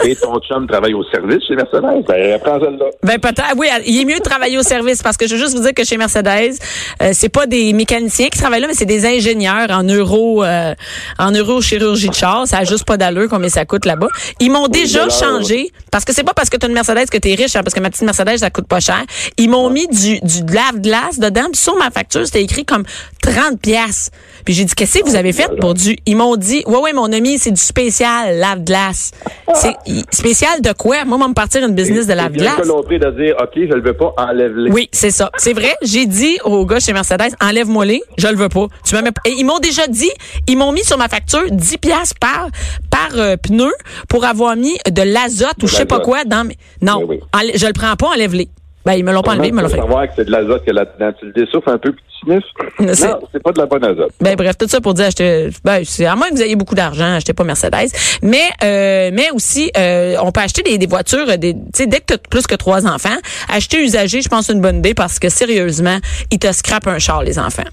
Et 0.05 0.15
ton 0.15 0.39
chum 0.39 0.65
travaille 0.67 0.93
au 0.93 1.03
service 1.05 1.43
chez 1.45 1.55
Mercedes. 1.55 2.05
Ben, 2.07 2.39
prends 2.39 2.59
celle-là. 2.59 2.85
Ben 3.03 3.19
peut-être, 3.19 3.53
oui, 3.57 3.67
il 3.85 3.99
est 3.99 4.05
mieux 4.05 4.17
de 4.19 4.23
travailler 4.23 4.57
au 4.57 4.63
service 4.63 5.01
parce 5.01 5.17
que 5.17 5.27
je 5.27 5.35
veux 5.35 5.41
juste 5.41 5.57
vous 5.57 5.63
dire 5.63 5.73
que 5.73 5.83
chez 5.83 5.97
Mercedes, 5.97 6.53
euh, 7.01 7.09
c'est 7.11 7.27
pas 7.27 7.47
des 7.47 7.73
mécaniciens 7.73 8.29
qui 8.29 8.37
travaillent 8.39 8.61
là, 8.61 8.67
mais 8.67 8.75
c'est 8.75 8.85
des 8.85 9.05
ingénieurs 9.05 9.69
en 9.71 9.83
euro, 9.83 10.43
euh, 10.43 10.73
en 11.17 11.31
neurochirurgie 11.31 12.09
de 12.09 12.13
char. 12.13 12.47
Ça 12.47 12.59
a 12.59 12.63
juste 12.63 12.85
pas 12.85 12.95
d'allure 12.95 13.27
combien 13.29 13.49
ça 13.49 13.65
coûte 13.65 13.85
là-bas. 13.85 14.07
Ils 14.39 14.51
m'ont 14.51 14.67
déjà 14.67 15.03
alors- 15.03 15.11
changé 15.19 15.69
parce 15.91 16.05
que 16.05 16.13
c'est 16.13 16.23
pas 16.23 16.33
parce 16.33 16.49
que 16.49 16.55
tu 16.55 16.65
as 16.65 16.69
une 16.69 16.75
Mercedes 16.75 17.09
que 17.09 17.17
tu 17.17 17.31
es 17.31 17.35
riche, 17.35 17.55
hein, 17.57 17.61
parce 17.63 17.73
que 17.73 17.81
ma 17.81 17.89
petite 17.89 18.03
Mercedes 18.03 18.37
ça 18.37 18.49
coûte 18.51 18.67
pas 18.67 18.79
cher. 18.79 19.03
Ils 19.37 19.49
m'ont 19.49 19.69
mis 19.69 19.87
du 19.87 20.19
du 20.21 20.45
lave-glace 20.53 21.19
dedans, 21.19 21.47
puis 21.51 21.59
sur 21.59 21.75
ma 21.75 21.89
facture 21.91 22.25
c'était 22.25 22.43
écrit 22.43 22.63
comme 22.63 22.83
30 23.21 23.59
pièces. 23.61 24.09
Puis 24.45 24.53
j'ai 24.53 24.65
dit 24.65 24.73
qu'est-ce 24.73 24.99
que 24.99 25.05
vous 25.09 25.15
avez 25.15 25.33
fait 25.33 25.49
pour 25.59 25.73
du 25.73 25.97
Ils 26.05 26.15
m'ont 26.15 26.35
dit 26.35 26.63
"Ouais 26.65 26.77
ouais 26.79 26.93
mon 26.93 27.11
ami, 27.11 27.37
c'est 27.37 27.51
du 27.51 27.61
spécial 27.61 28.37
lave-glace." 28.37 29.11
C'est 29.55 29.75
spécial 30.11 30.61
de 30.61 30.71
quoi? 30.73 31.05
Moi, 31.05 31.17
on 31.17 31.21
va 31.21 31.27
me 31.27 31.33
partir 31.33 31.65
une 31.65 31.73
business 31.75 32.07
de 32.07 32.13
lave-glace. 32.13 32.65
l'autre 32.65 32.89
de 32.89 33.23
dire, 33.23 33.35
OK, 33.41 33.51
je 33.55 33.73
le 33.73 33.81
veux 33.81 33.93
pas, 33.93 34.13
enlève-les. 34.17 34.71
Oui, 34.71 34.89
c'est 34.91 35.11
ça. 35.11 35.31
C'est 35.37 35.53
vrai. 35.53 35.75
J'ai 35.81 36.05
dit 36.05 36.37
au 36.43 36.65
gars 36.65 36.79
chez 36.79 36.93
Mercedes, 36.93 37.33
enlève-moi 37.41 37.85
les, 37.85 38.01
je 38.17 38.27
le 38.27 38.35
veux 38.37 38.49
pas. 38.49 38.67
Tu 38.85 38.93
pas- 38.95 39.01
Et 39.25 39.31
ils 39.37 39.43
m'ont 39.45 39.59
déjà 39.59 39.87
dit, 39.87 40.09
ils 40.47 40.57
m'ont 40.57 40.71
mis 40.71 40.83
sur 40.83 40.97
ma 40.97 41.07
facture 41.07 41.43
10 41.49 41.77
pièces 41.77 42.13
par 42.19 42.47
par 42.89 43.09
euh, 43.15 43.37
pneu 43.37 43.71
pour 44.07 44.25
avoir 44.25 44.55
mis 44.55 44.77
de 44.89 45.01
l'azote 45.01 45.61
ou 45.63 45.67
je 45.67 45.75
sais 45.75 45.85
pas 45.85 45.99
quoi 45.99 46.23
dans 46.25 46.43
mes... 46.45 46.57
Non, 46.81 47.03
Oui, 47.07 47.19
oui. 47.33 47.51
je 47.55 47.65
le 47.65 47.73
prends 47.73 47.95
pas, 47.95 48.07
enlève-les. 48.07 48.49
Ben 48.85 48.93
ils 48.93 49.03
me 49.03 49.11
l'ont 49.11 49.21
pas 49.21 49.33
enlevé, 49.33 49.49
ils 49.49 49.53
me 49.53 49.61
l'ont 49.61 49.67
fait. 49.69 49.75
savoir 49.77 50.07
que 50.07 50.13
c'est 50.15 50.25
de 50.25 50.31
l'azote 50.31 50.63
que 50.65 50.71
là-dedans. 50.71 51.11
Tu 51.19 51.25
le 51.25 51.31
dessouffles 51.33 51.69
un 51.69 51.77
peu 51.77 51.91
puis 51.91 52.03
tu 52.07 52.25
sniffes. 52.25 52.43
Non, 53.09 53.19
c'est 53.33 53.43
pas 53.43 53.51
de 53.51 53.59
la 53.59 53.65
bonne 53.65 53.83
azote. 53.83 54.11
Ben 54.21 54.35
bref, 54.35 54.57
tout 54.57 54.67
ça 54.67 54.79
pour 54.79 54.93
dire 54.93 55.05
acheter 55.05 55.49
ben 55.65 55.81
c'est 55.83 56.05
à 56.05 56.15
moins 56.15 56.29
que 56.29 56.35
vous 56.35 56.41
ayez 56.43 56.55
beaucoup 56.55 56.75
d'argent, 56.75 57.15
achetez 57.15 57.33
pas 57.33 57.43
Mercedes, 57.43 57.89
mais 58.23 58.37
euh, 58.63 59.09
mais 59.13 59.29
aussi 59.33 59.69
euh, 59.77 60.15
on 60.23 60.31
peut 60.31 60.41
acheter 60.41 60.61
des, 60.63 60.77
des 60.77 60.87
voitures 60.87 61.37
des 61.37 61.53
tu 61.53 61.59
sais 61.73 61.87
dès 61.87 61.99
que 61.99 62.05
tu 62.07 62.13
as 62.13 62.17
plus 62.17 62.47
que 62.47 62.55
trois 62.55 62.87
enfants, 62.87 63.17
acheter 63.53 63.83
usagé, 63.83 64.21
je 64.21 64.29
pense 64.29 64.49
une 64.49 64.61
bonne 64.61 64.77
idée 64.77 64.93
parce 64.93 65.19
que 65.19 65.27
sérieusement, 65.29 65.97
ils 66.31 66.39
te 66.39 66.51
scrapent 66.51 66.87
un 66.87 66.99
char 66.99 67.21
les 67.23 67.37
enfants. 67.37 67.63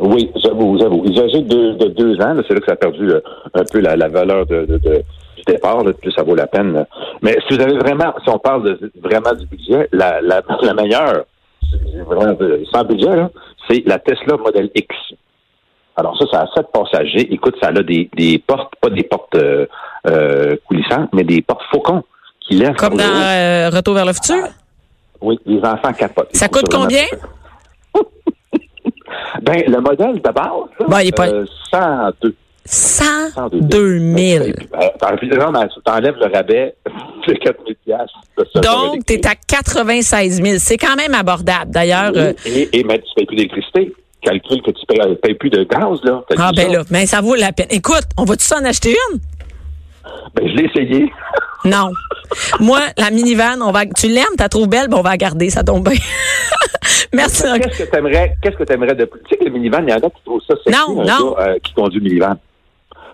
Oui, 0.00 0.30
j'avoue, 0.42 0.76
j'avoue. 0.80 1.04
Âgés 1.06 1.42
de, 1.42 1.72
de 1.78 1.88
deux 1.90 2.20
ans, 2.20 2.34
c'est 2.46 2.54
là 2.54 2.60
que 2.60 2.66
ça 2.66 2.72
a 2.72 2.76
perdu 2.76 3.10
euh, 3.10 3.20
un 3.54 3.62
peu 3.64 3.78
la, 3.80 3.94
la 3.96 4.08
valeur 4.08 4.46
de, 4.46 4.66
de, 4.66 4.78
de- 4.78 5.02
du 5.46 5.52
départ, 5.54 5.82
là, 5.82 5.92
plus 5.92 6.12
ça 6.12 6.22
vaut 6.22 6.34
la 6.34 6.46
peine. 6.46 6.72
là. 6.72 6.86
Mais 7.22 7.36
si 7.46 7.54
vous 7.56 7.62
avez 7.62 7.76
vraiment, 7.78 8.14
si 8.22 8.28
on 8.30 8.38
parle 8.38 8.62
de, 8.64 8.92
vraiment 9.02 9.32
du 9.32 9.46
budget, 9.46 9.88
la, 9.92 10.20
la, 10.20 10.42
la 10.62 10.74
meilleure, 10.74 11.24
vraiment 12.06 12.32
de- 12.34 12.64
sans 12.72 12.84
budget, 12.84 13.08
c'est 13.68 13.82
la 13.86 13.98
Tesla 13.98 14.36
Model 14.36 14.70
X. 14.74 14.94
Alors 15.96 16.16
ça, 16.18 16.24
ça 16.32 16.40
a 16.42 16.46
sept 16.56 16.66
passagers. 16.72 17.32
Écoute, 17.32 17.54
ça 17.62 17.68
a 17.68 17.72
des, 17.82 18.08
des 18.16 18.38
portes, 18.38 18.72
pas 18.80 18.88
des 18.90 19.02
portes 19.02 19.34
euh, 19.34 19.66
euh, 20.08 20.56
coulissantes, 20.66 21.10
mais 21.12 21.22
des 21.24 21.42
portes 21.42 21.62
faucons 21.70 22.02
qui 22.40 22.54
lèvent. 22.54 22.76
Comme 22.76 22.96
dans 22.96 23.04
euh, 23.04 23.68
Retour 23.70 23.94
vers 23.94 24.06
le 24.06 24.12
futur? 24.14 24.44
Oui, 25.20 25.38
les 25.46 25.60
enfants 25.60 25.92
capotent. 25.92 26.34
Ça 26.34 26.48
coûte 26.48 26.68
combien? 26.70 27.04
Ben, 29.42 29.62
le 29.66 29.80
modèle 29.80 30.14
de 30.14 30.30
base, 30.30 30.88
Ben, 30.88 31.00
il 31.00 31.08
est 31.08 31.16
pas- 31.16 31.28
euh, 31.28 31.44
102. 31.70 32.34
102 32.64 33.98
000. 33.98 34.44
Euh, 34.46 34.50
T'enlèves 35.84 36.14
le 36.16 36.32
rabais 36.32 36.74
de 37.28 37.32
4 37.34 37.56
000 37.66 37.76
piastres 37.84 38.20
de 38.38 38.46
ça, 38.52 38.60
Donc, 38.60 39.04
tu 39.06 39.14
es 39.14 39.26
à 39.26 39.34
96 39.34 40.42
000. 40.42 40.56
C'est 40.58 40.76
quand 40.78 40.96
même 40.96 41.14
abordable. 41.14 41.70
D'ailleurs, 41.70 42.12
euh, 42.16 42.32
Et, 42.46 42.68
et 42.78 42.84
mais 42.84 42.98
tu 42.98 43.04
payes 43.16 43.26
plus 43.26 43.36
d'électricité. 43.36 43.92
Calcule 44.22 44.62
que 44.62 44.70
tu 44.70 44.86
payes, 44.86 45.16
payes 45.20 45.34
plus 45.34 45.50
de 45.50 45.64
gaz, 45.64 45.98
là. 46.04 46.22
T'as 46.28 46.36
ah 46.38 46.50
ben 46.54 46.66
ça? 46.68 46.72
là, 46.72 46.84
mais 46.90 47.06
ça 47.06 47.20
vaut 47.20 47.34
la 47.34 47.50
peine. 47.52 47.66
Écoute, 47.70 48.04
on 48.16 48.24
va-tu 48.24 48.44
s'en 48.44 48.64
acheter 48.64 48.90
une? 49.12 49.18
Ben, 50.34 50.48
je 50.48 50.54
l'ai 50.56 50.64
essayé. 50.64 51.12
Non. 51.64 51.90
Moi, 52.58 52.80
la 52.98 53.12
minivan, 53.12 53.62
on 53.62 53.70
va, 53.70 53.86
tu 53.86 54.08
l'aimes, 54.08 54.24
tu 54.32 54.40
la 54.42 54.48
trouves 54.48 54.66
belle, 54.66 54.88
ben 54.88 54.96
on 54.96 55.02
va 55.02 55.10
la 55.10 55.16
garder, 55.16 55.48
ça 55.48 55.62
tombe 55.62 55.88
bien. 55.88 55.96
Merci. 57.12 57.44
Qu'est-ce 57.60 57.84
que 57.84 57.88
t'aimerais, 57.88 58.34
qu'est-ce 58.42 58.56
que 58.56 58.64
t'aimerais 58.64 58.96
de 58.96 59.04
plus? 59.04 59.20
Tu 59.22 59.28
sais 59.30 59.36
que 59.36 59.44
le 59.44 59.50
minivan, 59.52 59.78
il 59.86 59.90
y 59.90 59.92
en 59.92 59.98
a 59.98 60.10
qui 60.10 60.22
trouvent 60.24 60.42
ça 60.44 60.54
sexy, 60.64 60.76
Non, 60.76 61.02
un 61.02 61.04
non. 61.04 61.34
gars, 61.34 61.42
euh, 61.46 61.58
qui 61.62 61.72
conduit 61.72 62.00
le 62.00 62.04
minivan. 62.08 62.34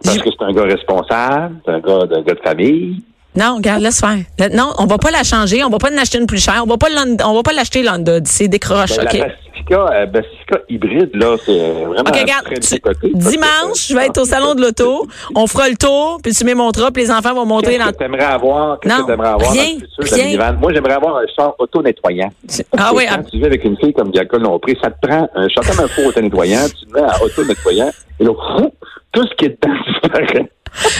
Parce 0.05 0.19
que 0.19 0.31
c'est 0.31 0.45
un 0.45 0.53
gars 0.53 0.65
responsable, 0.65 1.57
c'est 1.65 1.73
un 1.73 1.81
gars, 1.81 2.01
un 2.11 2.23
gars 2.23 2.35
de 2.35 2.41
famille. 2.43 3.03
Non, 3.37 3.57
regarde, 3.57 3.83
laisse 3.83 4.01
faire. 4.01 4.19
Non, 4.53 4.73
on 4.79 4.87
va 4.87 4.99
pas 4.99 5.11
la 5.11 5.23
changer, 5.23 5.63
on 5.63 5.69
va 5.69 5.79
pas 5.79 5.93
en 5.93 5.99
acheter 5.99 6.19
une 6.19 6.27
plus 6.27 6.43
chère, 6.43 6.63
on 6.65 6.67
va 6.69 6.77
pas 6.77 6.89
on 7.25 7.35
va 7.35 7.43
pas 7.43 7.53
l'acheter 7.53 7.83
l'Honda, 7.83 8.19
c'est 8.25 8.49
décroche, 8.49 8.97
Ben, 8.97 9.07
OK? 9.07 9.13
La 9.13 9.27
Pacifica, 9.27 9.87
euh, 9.93 10.07
Pacifica 10.07 10.59
hybride, 10.69 11.11
là, 11.15 11.37
c'est 11.45 11.53
euh, 11.61 11.73
vraiment 11.87 12.01
OK, 12.11 12.17
regarde, 12.19 12.45
très 12.47 12.55
tu- 12.57 12.75
décoté. 12.75 13.11
dimanche, 13.15 13.87
je 13.89 13.95
vais 13.95 14.07
être 14.07 14.21
au 14.21 14.25
salon 14.25 14.55
de 14.55 14.63
l'auto, 14.63 15.07
on 15.37 15.47
fera 15.47 15.69
le 15.69 15.77
tour, 15.77 16.19
puis 16.23 16.33
tu 16.33 16.45
me 16.45 16.55
montreras, 16.55 16.91
puis 16.91 17.03
les 17.05 17.11
enfants 17.13 17.35
vont 17.35 17.45
monter 17.45 17.79
dans... 17.79 17.87
que 17.87 17.91
t'aimerais 17.99 18.25
avoir? 18.25 18.81
Qu'est-ce 18.81 18.95
Non, 18.95 19.03
que 19.03 19.11
t'aimerais 19.13 19.29
avoir 19.29 19.53
rien, 19.53 19.75
dans 19.75 19.81
le 19.99 20.07
futur 20.07 20.17
de? 20.55 20.57
Moi, 20.59 20.73
j'aimerais 20.73 20.95
avoir 20.95 21.17
un 21.19 21.27
char 21.37 21.55
auto-nettoyant. 21.59 22.33
Ah 22.77 22.91
oui, 22.95 23.05
quand 23.09 23.17
ah- 23.21 23.23
tu 23.31 23.39
vis 23.39 23.45
avec 23.45 23.63
une 23.65 23.77
fille 23.79 23.93
comme 23.93 24.11
Diacol 24.11 24.43
Lompré, 24.43 24.77
ça 24.83 24.91
te 24.91 25.07
prend 25.07 25.29
un 25.35 25.49
char 25.49 25.65
comme 25.65 25.85
un 25.85 25.89
faux 25.89 26.07
auto-nettoyant, 26.09 26.67
tu 26.69 26.87
le 26.93 27.01
mets 27.01 27.09
à 27.09 27.23
auto-nettoyant, 27.23 27.91
et 28.19 28.25
là, 28.25 28.31
tout 29.13 29.23
ce 29.29 29.35
qui 29.37 29.45
est 29.45 29.59
dedans 29.63 29.75
disparaît. 30.03 30.51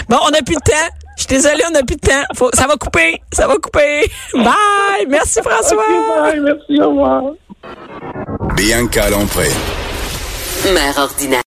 Bon, 0.07 0.17
on 0.27 0.31
n'a 0.31 0.41
plus 0.45 0.55
de 0.55 0.61
temps. 0.61 0.95
Je 1.19 1.25
suis 1.25 1.35
désolée, 1.35 1.63
on 1.67 1.71
n'a 1.71 1.83
plus 1.83 1.97
de 1.97 2.01
temps. 2.07 2.23
Faut- 2.33 2.49
ça 2.53 2.65
va 2.65 2.75
couper, 2.77 3.21
ça 3.33 3.45
va 3.45 3.55
couper. 3.55 4.09
Bye! 4.33 5.05
Merci 5.09 5.41
François! 5.43 5.83
Bye, 6.21 6.39
merci, 6.39 6.81
au 6.81 6.91
revoir. 6.91 7.23
Bianca 8.55 9.09
Lompré. 9.09 9.49
Mère 10.73 10.97
ordinaire. 10.97 11.37